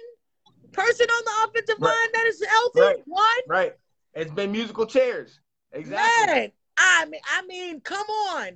[0.72, 1.88] person on the offensive Right.
[1.88, 2.80] line that is healthy.
[2.80, 3.02] Right.
[3.06, 3.76] One Right.
[4.14, 5.40] It's been musical chairs.
[5.72, 6.34] Exactly.
[6.34, 6.52] man.
[6.76, 8.50] I mean, I mean, come on.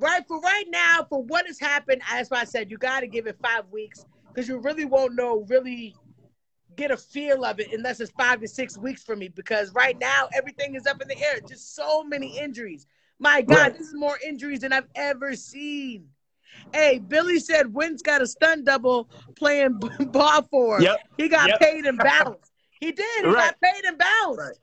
[0.00, 3.08] Right for right now, for what has happened, that's why I said you got to
[3.08, 5.96] give it five weeks because you really won't know, really
[6.76, 9.26] get a feel of it unless it's five to six weeks for me.
[9.28, 11.40] Because right now, everything is up in the air.
[11.40, 12.86] Just so many injuries.
[13.18, 13.72] My God, Right.
[13.78, 16.08] this is more injuries than I've ever seen.
[16.72, 19.78] Hey, Billy said Wentz got a stun double playing
[20.12, 20.84] ball for him.
[20.84, 21.00] Yep.
[21.16, 21.60] He got Yep.
[21.60, 22.52] paid and bounced.
[22.80, 23.24] He did.
[23.24, 23.34] He Right.
[23.34, 24.38] got paid and bounced.
[24.38, 24.56] Right.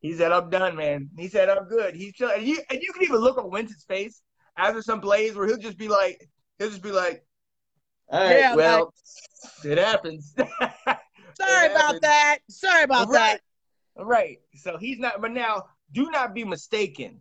[0.00, 2.92] He said, "I'm done, man." He said, "I'm good." He's chill, and you and you
[2.92, 4.20] can even look on Wentz's face
[4.56, 6.28] after some plays where he'll just be like,
[6.58, 7.24] he'll just be like,
[8.08, 8.92] "All right, Yeah, well,
[9.64, 12.00] it happens." Sorry It about happens.
[12.00, 12.38] that.
[12.50, 13.40] Sorry about Right.
[13.96, 14.04] that.
[14.04, 14.40] Right.
[14.56, 15.20] So he's not.
[15.20, 17.20] But now, do not be mistaken.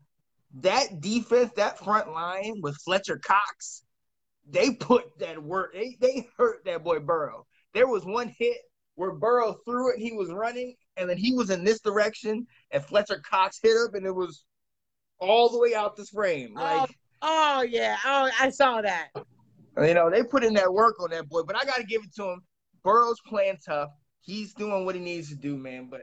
[0.55, 3.83] That defense, that front line with Fletcher Cox,
[4.49, 5.73] they put that work.
[5.73, 7.45] They they hurt that boy Burrow.
[7.73, 8.57] There was one hit
[8.95, 12.83] where Burrow threw it, he was running, and then he was in this direction, and
[12.83, 14.43] Fletcher Cox hit him, and it was
[15.19, 16.53] all the way out this frame.
[16.57, 16.89] Oh, like
[17.21, 17.97] Oh yeah.
[18.03, 19.09] Oh, I saw that.
[19.77, 21.43] you know, they put in that work on that boy.
[21.43, 22.41] But I got to give it to him.
[22.83, 23.89] Burrow's playing tough.
[24.21, 25.87] He's doing what he needs to do, man.
[25.89, 26.01] But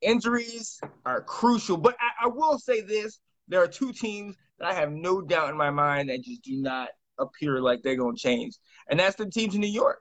[0.00, 1.76] injuries are crucial.
[1.76, 3.18] But I, I will say this:
[3.52, 6.56] there are two teams that I have no doubt in my mind that just do
[6.56, 6.88] not
[7.18, 8.54] appear like they're going to change,
[8.88, 9.98] and that's the teams in New York.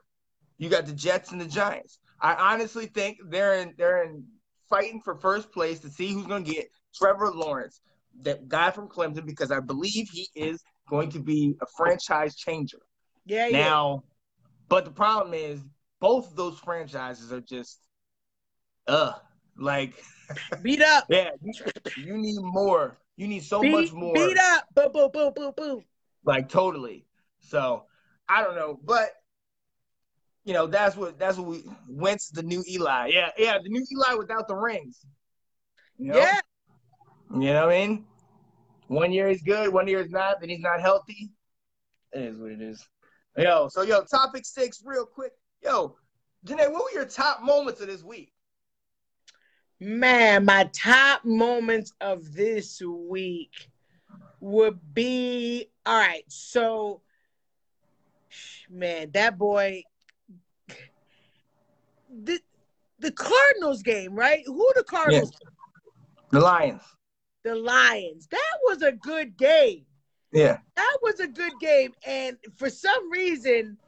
[0.58, 2.00] You got the Jets and the Giants.
[2.22, 4.24] I honestly think they're in they're in
[4.70, 7.82] fighting for first place to see who's going to get Trevor Lawrence,
[8.22, 12.80] that guy from Clemson, because I believe he is going to be a franchise changer.
[13.26, 13.60] Yeah, yeah.
[13.60, 14.04] Now,
[14.70, 15.60] but the problem is
[16.00, 17.80] both of those franchises are just
[18.88, 19.12] uh
[19.58, 20.02] like
[20.62, 21.06] Beat up.
[21.10, 21.54] yeah, you,
[21.98, 22.98] you need more.
[23.22, 24.16] You need so beat, much more.
[24.16, 24.66] Beat up.
[24.74, 25.84] Boom, boom, boom, boom, boom.
[26.26, 27.06] Like totally.
[27.40, 27.84] So
[28.28, 29.12] I don't know, but
[30.44, 33.12] you know that's what that's what we Wentz the new Eli.
[33.14, 35.06] Yeah, yeah, the new Eli without the rings.
[36.00, 36.18] You know?
[36.18, 36.40] Yeah.
[37.32, 38.06] You know what I mean?
[38.88, 40.40] One year he's good, one year he's not.
[40.40, 41.30] Then he's not healthy.
[42.14, 42.84] It is what it is.
[43.38, 45.34] Yo, so yo, topic six, real quick.
[45.64, 45.96] Yo,
[46.44, 48.34] Janae, what were your top moments of this week?
[49.84, 53.68] Man, my top moments of this week
[54.40, 56.24] would be all right.
[56.28, 57.02] So,
[58.70, 59.82] man, that boy,
[62.10, 62.40] the
[63.00, 64.44] the Cardinals game, right?
[64.46, 65.32] Who the Cardinals?
[66.30, 66.84] The Lions.
[67.44, 68.28] The Lions.
[68.28, 69.88] That was a good game.
[70.32, 70.60] Yeah.
[70.76, 73.80] That was a good game, and for some reason,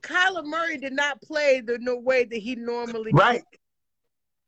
[0.00, 3.42] Kyler Murray did not play the no way that he normally right.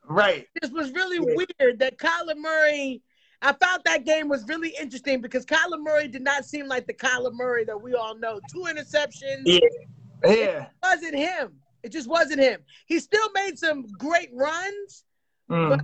[0.06, 0.46] Right.
[0.60, 1.44] This was really yeah.
[1.60, 3.02] weird that Kyler Murray.
[3.42, 6.94] I found that game was really interesting because Kyler Murray did not seem like the
[6.94, 8.40] Kyler Murray that we all know.
[8.50, 9.42] Two interceptions.
[9.44, 9.58] Yeah.
[10.24, 10.32] Yeah.
[10.32, 11.52] It wasn't him.
[11.82, 12.60] It just wasn't him.
[12.86, 15.04] He still made some great runs,
[15.50, 15.68] mm.
[15.70, 15.80] but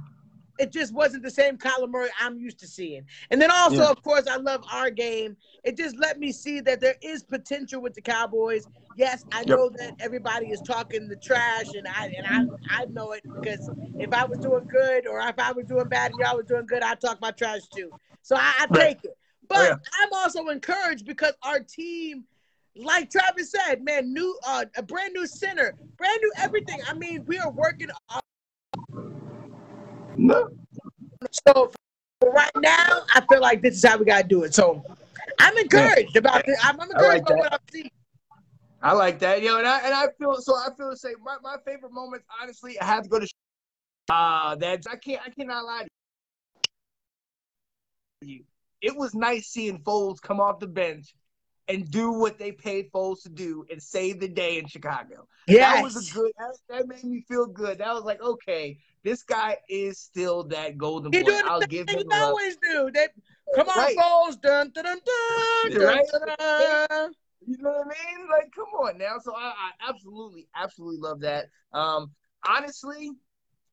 [0.60, 3.06] it just wasn't the same Kyler Murray I'm used to seeing.
[3.30, 3.90] And then also, yeah.
[3.90, 5.36] of course, I love our game.
[5.64, 8.68] It just let me see that there is potential with the Cowboys.
[8.96, 12.26] Yes, I know that everybody is talking the trash, and I and
[12.70, 15.88] I I know it because if I was doing good or if I was doing
[15.88, 17.90] bad and y'all was doing good, I talk my trash too.
[18.22, 19.16] So I, I take it.
[19.48, 19.76] But oh, yeah.
[20.02, 22.24] I'm also encouraged because our team
[22.76, 26.80] like Travis said, man, new uh, a brand new center, brand new everything.
[26.88, 27.88] I mean, we are working
[30.20, 30.50] no.
[31.46, 31.72] So
[32.22, 34.54] right now, I feel like this is how we gotta do it.
[34.54, 34.84] So
[35.38, 36.58] I'm encouraged about this.
[36.62, 37.90] I'm, I'm encouraged like about what I'm seeing.
[38.82, 40.54] I like that, yo, and I and I feel so.
[40.56, 41.14] I feel the same.
[41.22, 43.28] My, my favorite moments, honestly, I have to go to.
[44.10, 45.20] Uh that I can't.
[45.24, 45.86] I cannot lie
[48.22, 48.44] to you.
[48.82, 51.14] It was nice seeing Foles come off the bench
[51.70, 55.26] and do what they paid Foles to do and save the day in Chicago.
[55.46, 56.32] Yeah, that was a good.
[56.38, 57.78] That, that, made me feel good.
[57.78, 61.30] That was like, okay, this guy is still that golden boy.
[61.44, 61.98] I'll give him.
[61.98, 62.90] He always do.
[62.92, 63.06] They
[63.54, 63.96] come on, right.
[63.96, 64.40] Foles.
[64.40, 65.82] Dun dun dun dun.
[65.82, 66.06] Right?
[66.10, 67.12] dun, dun.
[67.46, 68.28] You know what I mean?
[68.28, 69.16] Like, come on now.
[69.22, 71.46] So I, I absolutely, absolutely love that.
[71.72, 72.10] Um,
[72.46, 73.12] honestly,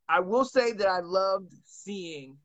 [0.07, 2.37] I will say that I loved seeing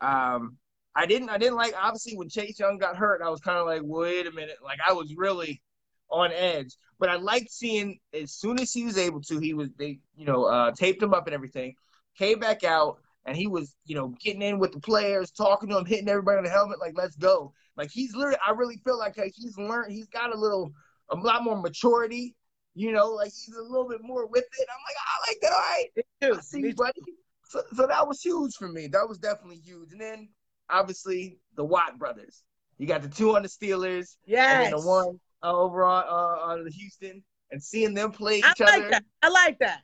[0.00, 0.56] um
[0.94, 3.66] I didn't I didn't like obviously when Chase Young got hurt, I was kind of
[3.66, 5.62] like, wait a minute, like I was really
[6.10, 6.74] on edge.
[6.98, 10.26] But I liked seeing as soon as he was able to, he was they you
[10.26, 11.74] know uh, taped him up and everything,
[12.16, 15.76] came back out and he was you know getting in with the players, talking to
[15.76, 17.52] them, hitting everybody on the helmet, like let's go.
[17.76, 20.72] Like he's literally, I really feel like he's learned, he's got a little,
[21.10, 22.34] a lot more maturity.
[22.74, 24.68] You know, like he's a little bit more with it.
[24.68, 25.52] I'm like, I like that.
[25.52, 27.00] All right, I see, buddy.
[27.48, 28.88] So, so that was huge for me.
[28.88, 29.92] That was definitely huge.
[29.92, 30.28] And then
[30.70, 32.42] obviously the Watt brothers.
[32.78, 36.52] You got the two on the Steelers, yeah, and the one uh, over on uh,
[36.52, 38.90] on the Houston, and seeing them play each I like other.
[38.90, 39.04] That.
[39.22, 39.80] I like that.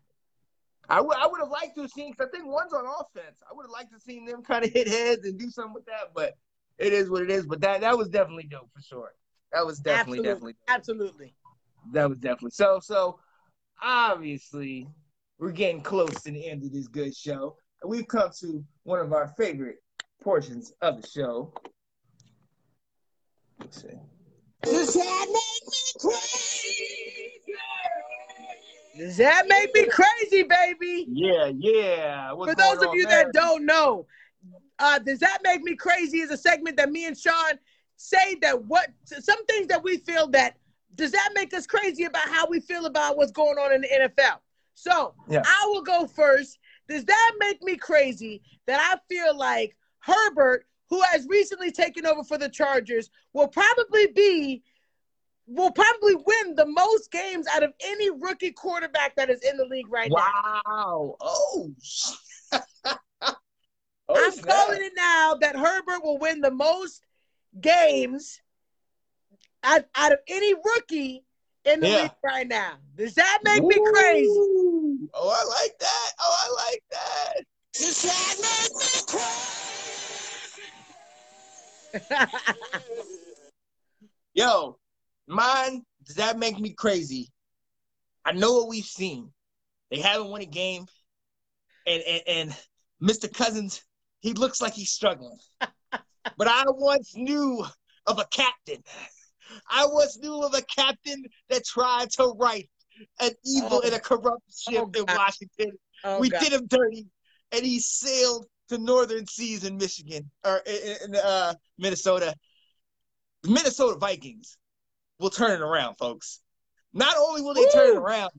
[0.88, 3.38] I would I would have liked to have seen because I think one's on offense.
[3.50, 5.86] I would have liked to see them kind of hit heads and do something with
[5.86, 6.34] that, but
[6.78, 7.46] it is what it is.
[7.46, 9.14] But that that was definitely dope for sure.
[9.52, 10.28] That was definitely absolutely.
[10.28, 10.76] definitely dope.
[10.76, 11.34] absolutely.
[11.92, 13.18] That was definitely so so.
[13.82, 14.88] Obviously,
[15.38, 19.00] we're getting close to the end of this good show, and we've come to one
[19.00, 19.78] of our favorite
[20.24, 21.52] portions of the show.
[23.60, 23.88] Let's see.
[24.62, 27.34] Does that make me crazy?
[28.96, 31.06] Does that make me crazy, baby?
[31.10, 32.32] Yeah, yeah.
[32.32, 33.24] What's For those of you there?
[33.24, 34.06] that don't know,
[34.78, 36.20] uh, does that make me crazy?
[36.20, 37.58] Is a segment that me and Sean
[37.96, 40.56] say that what some things that we feel that
[40.94, 43.88] does that make us crazy about how we feel about what's going on in the
[43.88, 44.38] NFL?
[44.74, 45.42] So yeah.
[45.44, 46.58] I will go first.
[46.88, 52.22] Does that make me crazy that I feel like Herbert, who has recently taken over
[52.22, 54.62] for the Chargers, will probably be
[55.46, 59.64] will probably win the most games out of any rookie quarterback that is in the
[59.66, 60.20] league right wow.
[60.22, 60.62] now.
[60.66, 61.16] Wow.
[61.20, 61.70] Oh.
[62.84, 63.34] oh
[64.14, 64.46] I'm snap.
[64.46, 67.02] calling it now that Herbert will win the most
[67.60, 68.40] games
[69.62, 71.24] out, out of any rookie
[71.66, 72.02] in the yeah.
[72.02, 72.74] league right now.
[72.96, 73.68] Does that make Ooh.
[73.68, 75.08] me crazy?
[75.12, 76.12] Oh, I like that.
[76.20, 77.44] Oh, I like that.
[77.74, 79.63] Does that make me crazy?
[84.34, 84.78] Yo,
[85.26, 87.30] mine, does that make me crazy?
[88.24, 89.30] I know what we've seen.
[89.90, 90.86] They haven't won a game.
[91.86, 92.56] And, and, and
[93.02, 93.32] Mr.
[93.32, 93.82] Cousins,
[94.20, 95.38] he looks like he's struggling.
[95.60, 97.64] but I once knew
[98.06, 98.82] of a captain.
[99.70, 102.68] I once knew of a captain that tried to right
[103.20, 103.84] an evil oh.
[103.84, 105.72] and a corrupt ship oh, in Washington.
[106.04, 106.40] Oh, we God.
[106.40, 107.06] did him dirty,
[107.52, 112.34] and he sailed to Northern Seas in Michigan or in, uh, Minnesota,
[113.42, 114.56] the Minnesota Vikings
[115.18, 116.40] will turn it around, folks.
[116.92, 117.70] Not only will they Woo!
[117.72, 118.30] turn it around,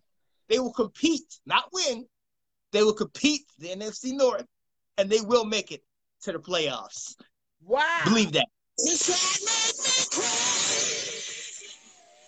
[0.47, 2.05] they will compete, not win.
[2.71, 4.45] They will compete the NFC North,
[4.97, 5.83] and they will make it
[6.23, 7.15] to the playoffs.
[7.63, 8.01] Wow!
[8.05, 8.47] Believe that.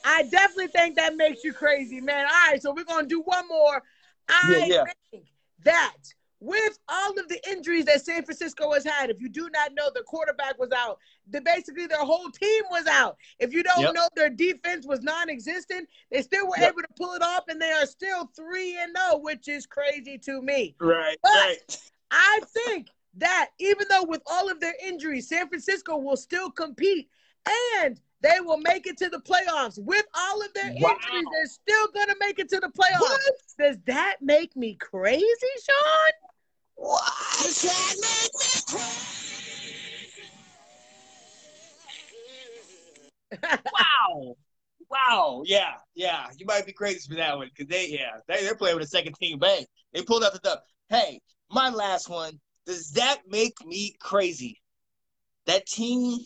[0.05, 2.25] I definitely think that makes you crazy, man.
[2.25, 3.83] All right, so we're gonna do one more.
[4.29, 4.83] I yeah, yeah.
[5.11, 5.25] think
[5.63, 5.97] that
[6.39, 9.89] with all of the injuries that San Francisco has had, if you do not know,
[9.93, 10.99] the quarterback was out.
[11.29, 13.17] The, basically, their whole team was out.
[13.39, 13.93] If you don't yep.
[13.95, 15.89] know, their defense was non-existent.
[16.11, 16.73] They still were yep.
[16.73, 19.65] able to pull it off, and they are still three and zero, oh, which is
[19.65, 20.75] crazy to me.
[20.79, 21.91] Right, but right.
[22.11, 27.09] I think that even though with all of their injuries, San Francisco will still compete,
[27.81, 29.77] and they will make it to the playoffs.
[29.79, 30.89] With all of their wow.
[30.89, 32.99] injuries, they're still going to make it to the playoffs.
[32.99, 33.21] What?
[33.59, 35.23] Does that make me crazy,
[35.63, 36.11] Sean?
[36.75, 36.99] Why
[37.43, 39.07] does that make me crazy?
[43.43, 44.35] wow.
[44.89, 45.43] Wow.
[45.45, 45.73] Yeah.
[45.95, 46.27] Yeah.
[46.37, 48.89] You might be crazy for that one because they, yeah, they, they're playing with a
[48.89, 49.65] second team bang.
[49.93, 50.59] They pulled out the dub.
[50.89, 51.19] Hey,
[51.51, 52.39] my last one.
[52.65, 54.61] Does that make me crazy?
[55.45, 56.19] That team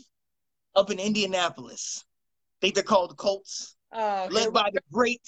[0.76, 5.22] up in Indianapolis, I think they're called the Colts, oh, led by the great,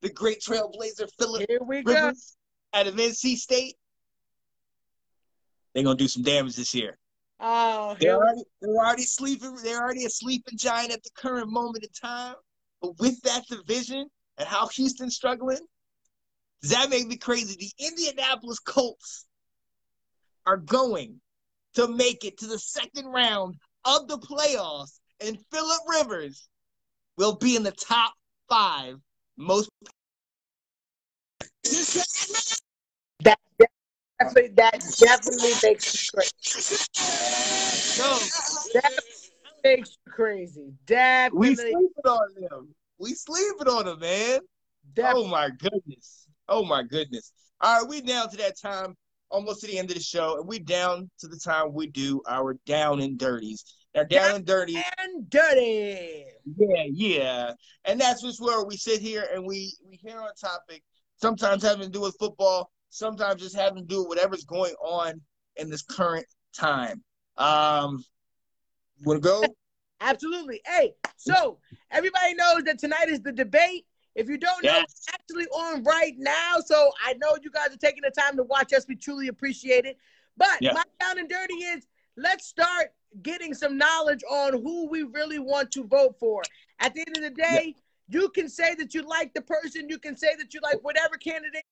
[0.00, 2.36] the great trailblazer Philip Here we Rivers
[2.72, 2.80] go.
[2.80, 3.76] out of NC State
[5.74, 6.98] they're gonna do some damage this year.
[7.40, 9.56] Oh, they're already, they're already sleeping.
[9.62, 12.36] They're already a sleeping giant at the current moment in time.
[12.80, 14.06] But with that division
[14.38, 15.58] and how Houston's struggling,
[16.60, 17.56] does that make me crazy?
[17.58, 19.26] The Indianapolis Colts
[20.46, 21.20] are going
[21.74, 26.48] to make it to the second round of the playoffs, and Philip Rivers
[27.16, 28.12] will be in the top
[28.48, 28.96] five
[29.36, 29.70] most.
[33.24, 33.38] That
[34.18, 36.76] definitely, that definitely makes you crazy.
[37.98, 38.18] No,
[38.74, 39.00] that
[39.64, 40.72] makes you crazy.
[40.86, 41.48] Definitely.
[41.48, 42.74] We sleeping on them.
[42.98, 44.40] We sleeping on them, man.
[44.94, 45.24] Definitely.
[45.24, 46.26] Oh my goodness.
[46.48, 47.32] Oh my goodness.
[47.60, 48.96] All right, we down to that time,
[49.32, 52.22] almost to the end of the show, and we down to the time we do
[52.28, 53.64] our down and dirties.
[53.94, 54.76] Now, down, down and dirty.
[54.98, 56.24] And dirty.
[56.56, 57.52] Yeah, yeah.
[57.84, 60.82] And that's just where we sit here and we we hear on topic,
[61.20, 65.20] sometimes having to do with football, sometimes just having to do with whatever's going on
[65.56, 66.26] in this current
[66.56, 67.02] time.
[67.36, 68.02] Um,
[69.04, 69.44] want to go?
[70.00, 70.60] Absolutely.
[70.66, 71.58] Hey, so
[71.90, 73.86] everybody knows that tonight is the debate.
[74.14, 76.56] If you don't know, it's actually on right now.
[76.64, 78.86] So I know you guys are taking the time to watch us.
[78.86, 79.96] We truly appreciate it.
[80.36, 81.86] But my down and dirty is
[82.16, 82.92] let's start
[83.22, 86.42] getting some knowledge on who we really want to vote for.
[86.78, 87.74] At the end of the day,
[88.08, 88.20] yeah.
[88.20, 91.16] you can say that you like the person, you can say that you like whatever
[91.16, 91.64] candidate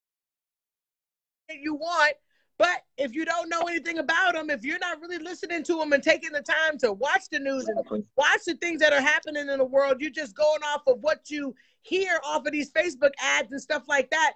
[1.49, 2.15] you want.
[2.61, 5.95] But if you don't know anything about them, if you're not really listening to them
[5.95, 9.49] and taking the time to watch the news and watch the things that are happening
[9.49, 13.13] in the world, you're just going off of what you hear off of these Facebook
[13.19, 14.35] ads and stuff like that.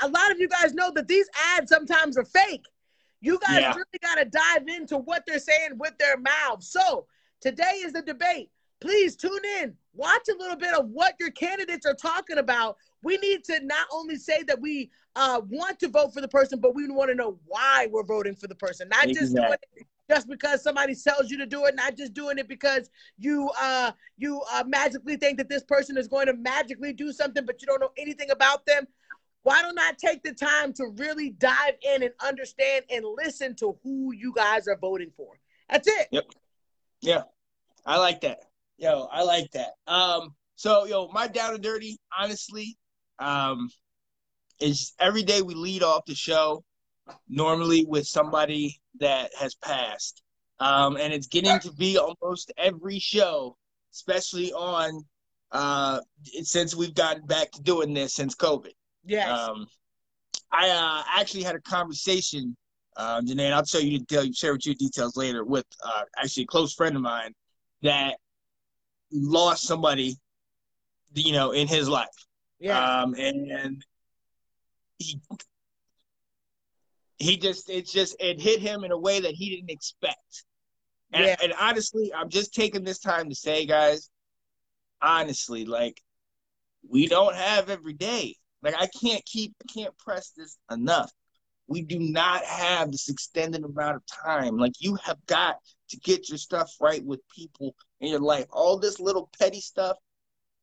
[0.00, 2.64] A lot of you guys know that these ads sometimes are fake.
[3.20, 3.74] You guys yeah.
[3.74, 6.72] really got to dive into what they're saying with their mouths.
[6.72, 7.04] So
[7.42, 8.48] today is the debate.
[8.80, 13.16] Please tune in, watch a little bit of what your candidates are talking about we
[13.18, 16.74] need to not only say that we uh, want to vote for the person, but
[16.74, 18.88] we want to know why we're voting for the person.
[18.88, 19.20] Not exactly.
[19.20, 22.48] just doing it just because somebody tells you to do it, not just doing it
[22.48, 27.12] because you uh, you uh, magically think that this person is going to magically do
[27.12, 28.86] something, but you don't know anything about them.
[29.42, 33.78] Why don't I take the time to really dive in and understand and listen to
[33.82, 35.38] who you guys are voting for?
[35.70, 36.08] That's it.
[36.10, 36.24] Yep.
[37.00, 37.22] Yeah,
[37.86, 38.40] I like that.
[38.78, 39.72] Yo, I like that.
[39.86, 42.76] Um, so yo, my down and dirty, honestly,
[43.18, 43.70] um,
[44.60, 46.64] is every day we lead off the show
[47.28, 50.22] normally with somebody that has passed.
[50.60, 53.56] Um, and it's getting to be almost every show,
[53.92, 55.04] especially on
[55.52, 56.00] uh,
[56.42, 58.72] since we've gotten back to doing this since COVID.
[59.04, 59.28] Yes.
[59.28, 59.66] Um,
[60.50, 62.56] I uh, actually had a conversation,
[62.96, 66.46] uh, Janae, I'll show you detail, share with you details later with uh, actually a
[66.46, 67.32] close friend of mine
[67.82, 68.16] that
[69.12, 70.16] lost somebody,
[71.14, 72.08] you know, in his life.
[72.60, 73.02] Yeah.
[73.02, 73.84] Um, and
[74.98, 75.20] he
[77.18, 80.44] he just it's just it hit him in a way that he didn't expect.
[81.12, 81.36] And, yeah.
[81.42, 84.10] and honestly, I'm just taking this time to say, guys,
[85.00, 86.00] honestly, like
[86.88, 88.36] we don't have every day.
[88.62, 91.10] Like I can't keep I can't press this enough.
[91.66, 94.56] We do not have this extended amount of time.
[94.56, 95.56] Like you have got
[95.90, 98.46] to get your stuff right with people in your life.
[98.50, 99.96] All this little petty stuff,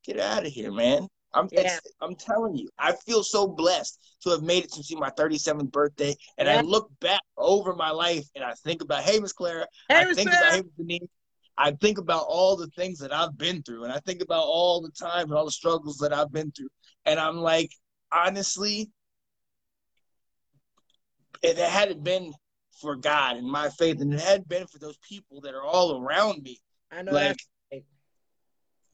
[0.03, 1.07] get out of here, man.
[1.35, 1.77] I'm yeah.
[2.01, 5.71] I'm telling you, I feel so blessed to have made it to see my 37th
[5.71, 6.15] birthday.
[6.37, 6.57] And yeah.
[6.57, 9.67] I look back over my life and I think about, hey, Miss Clara.
[9.89, 10.15] Hey, I Ms.
[10.15, 10.45] think Clara.
[10.47, 11.09] about hey, Denise.
[11.57, 14.81] I think about all the things that I've been through, and I think about all
[14.81, 16.67] the times and all the struggles that I've been through.
[17.05, 17.71] And I'm like,
[18.11, 18.89] honestly,
[21.41, 22.33] if it hadn't been
[22.81, 26.01] for God and my faith, and it hadn't been for those people that are all
[26.01, 26.59] around me,
[26.91, 27.37] I know like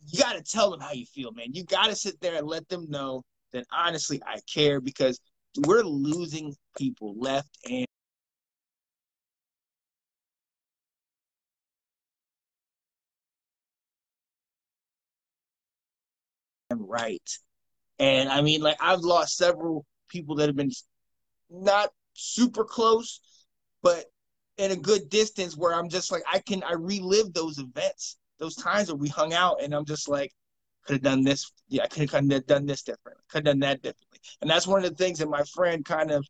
[0.07, 1.47] you got to tell them how you feel, man.
[1.53, 3.23] You got to sit there and let them know
[3.53, 5.19] that honestly I care because
[5.65, 7.85] we're losing people left and
[16.71, 17.29] right.
[17.99, 20.71] And I mean, like I've lost several people that have been
[21.49, 23.21] not super close,
[23.83, 24.05] but
[24.57, 28.55] in a good distance where I'm just like I can I relive those events those
[28.55, 30.33] times where we hung out and I'm just like,
[30.85, 31.51] could have done this.
[31.69, 33.23] Yeah, I could have done this differently.
[33.29, 34.19] Could have done that differently.
[34.41, 36.25] And that's one of the things that my friend kind of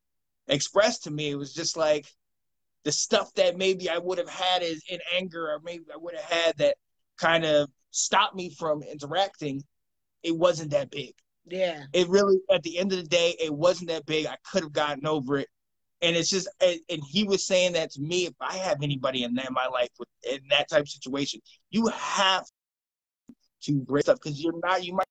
[0.47, 1.31] expressed to me.
[1.31, 2.05] It was just like
[2.83, 6.15] the stuff that maybe I would have had is in anger, or maybe I would
[6.15, 6.75] have had that
[7.17, 9.63] kind of stopped me from interacting.
[10.21, 11.13] It wasn't that big.
[11.45, 11.83] Yeah.
[11.93, 14.25] It really, at the end of the day, it wasn't that big.
[14.25, 15.47] I could have gotten over it.
[16.01, 18.25] And it's just, and he was saying that to me.
[18.25, 21.41] If I have anybody in, that, in my life with in that type of situation,
[21.69, 22.45] you have
[23.63, 25.05] to break up because you're not, you might,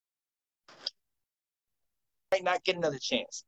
[2.32, 3.44] might not get another chance.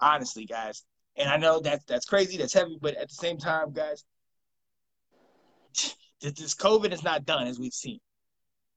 [0.00, 0.84] Honestly, guys.
[1.16, 4.04] And I know that that's crazy, that's heavy, but at the same time, guys,
[6.20, 7.98] this COVID is not done as we've seen.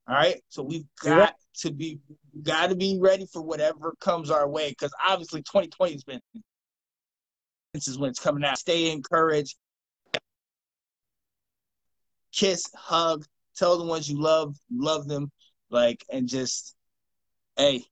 [0.08, 1.98] All right, so we've got to be
[2.42, 6.20] got to be ready for whatever comes our way because obviously 2020 has been
[7.74, 8.58] is when it's coming out.
[8.58, 9.56] Stay encouraged.
[12.32, 13.24] Kiss, hug,
[13.56, 15.30] tell the ones you love, love them,
[15.70, 16.74] like, and just,
[17.56, 17.82] hey,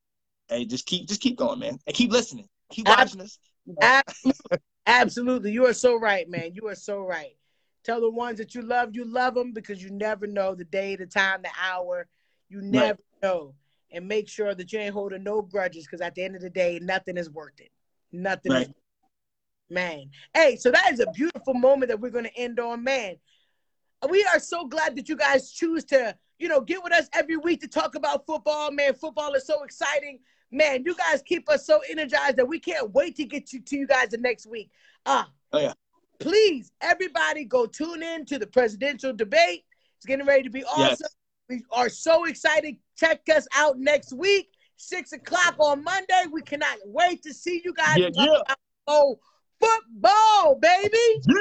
[0.49, 3.39] hey, just keep, just keep going, man, and keep listening, keep watching us.
[3.81, 4.59] Absolutely.
[4.87, 6.53] Absolutely, you are so right, man.
[6.55, 7.35] You are so right.
[7.83, 10.97] Tell the ones that you love, you love them because you never know the day,
[10.97, 12.07] the time, the hour.
[12.49, 13.23] You never right.
[13.23, 13.55] know,
[13.91, 16.51] and make sure that you ain't holding no grudges because at the end of the
[16.51, 17.71] day, nothing is worth it.
[18.13, 18.63] Nothing right.
[18.63, 18.69] is
[19.69, 20.11] Man.
[20.35, 23.17] Hey, so that is a beautiful moment that we're going to end on, man.
[24.09, 27.37] We are so glad that you guys choose to, you know, get with us every
[27.37, 28.95] week to talk about football, man.
[28.95, 30.21] Football is so exciting.
[30.53, 33.77] Man, you guys keep us so energized that we can't wait to get you to
[33.77, 34.71] you guys the next week.
[35.05, 35.73] Uh, oh, yeah.
[36.21, 39.65] Please, everybody go tune in to the presidential debate.
[39.97, 40.97] It's getting ready to be awesome.
[41.01, 41.17] Yes.
[41.49, 42.77] We are so excited.
[42.97, 46.25] Check us out next week, six o'clock on Monday.
[46.31, 47.99] We cannot wait to see you guys.
[47.99, 48.39] Yeah, yeah.
[48.87, 49.19] Oh,
[49.61, 50.99] football, baby.
[51.29, 51.35] Yeah.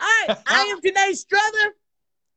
[0.00, 0.38] All right.
[0.46, 1.74] I am Janae Strother.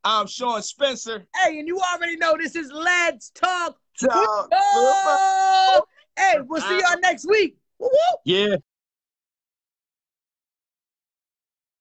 [0.04, 1.28] I'm Sean Spencer.
[1.36, 5.88] Hey, and you already know this is Let's Talk Football.
[6.18, 7.58] Hey, we'll see y'all next week.
[7.80, 8.18] Woo-woo.
[8.26, 8.58] Yeah.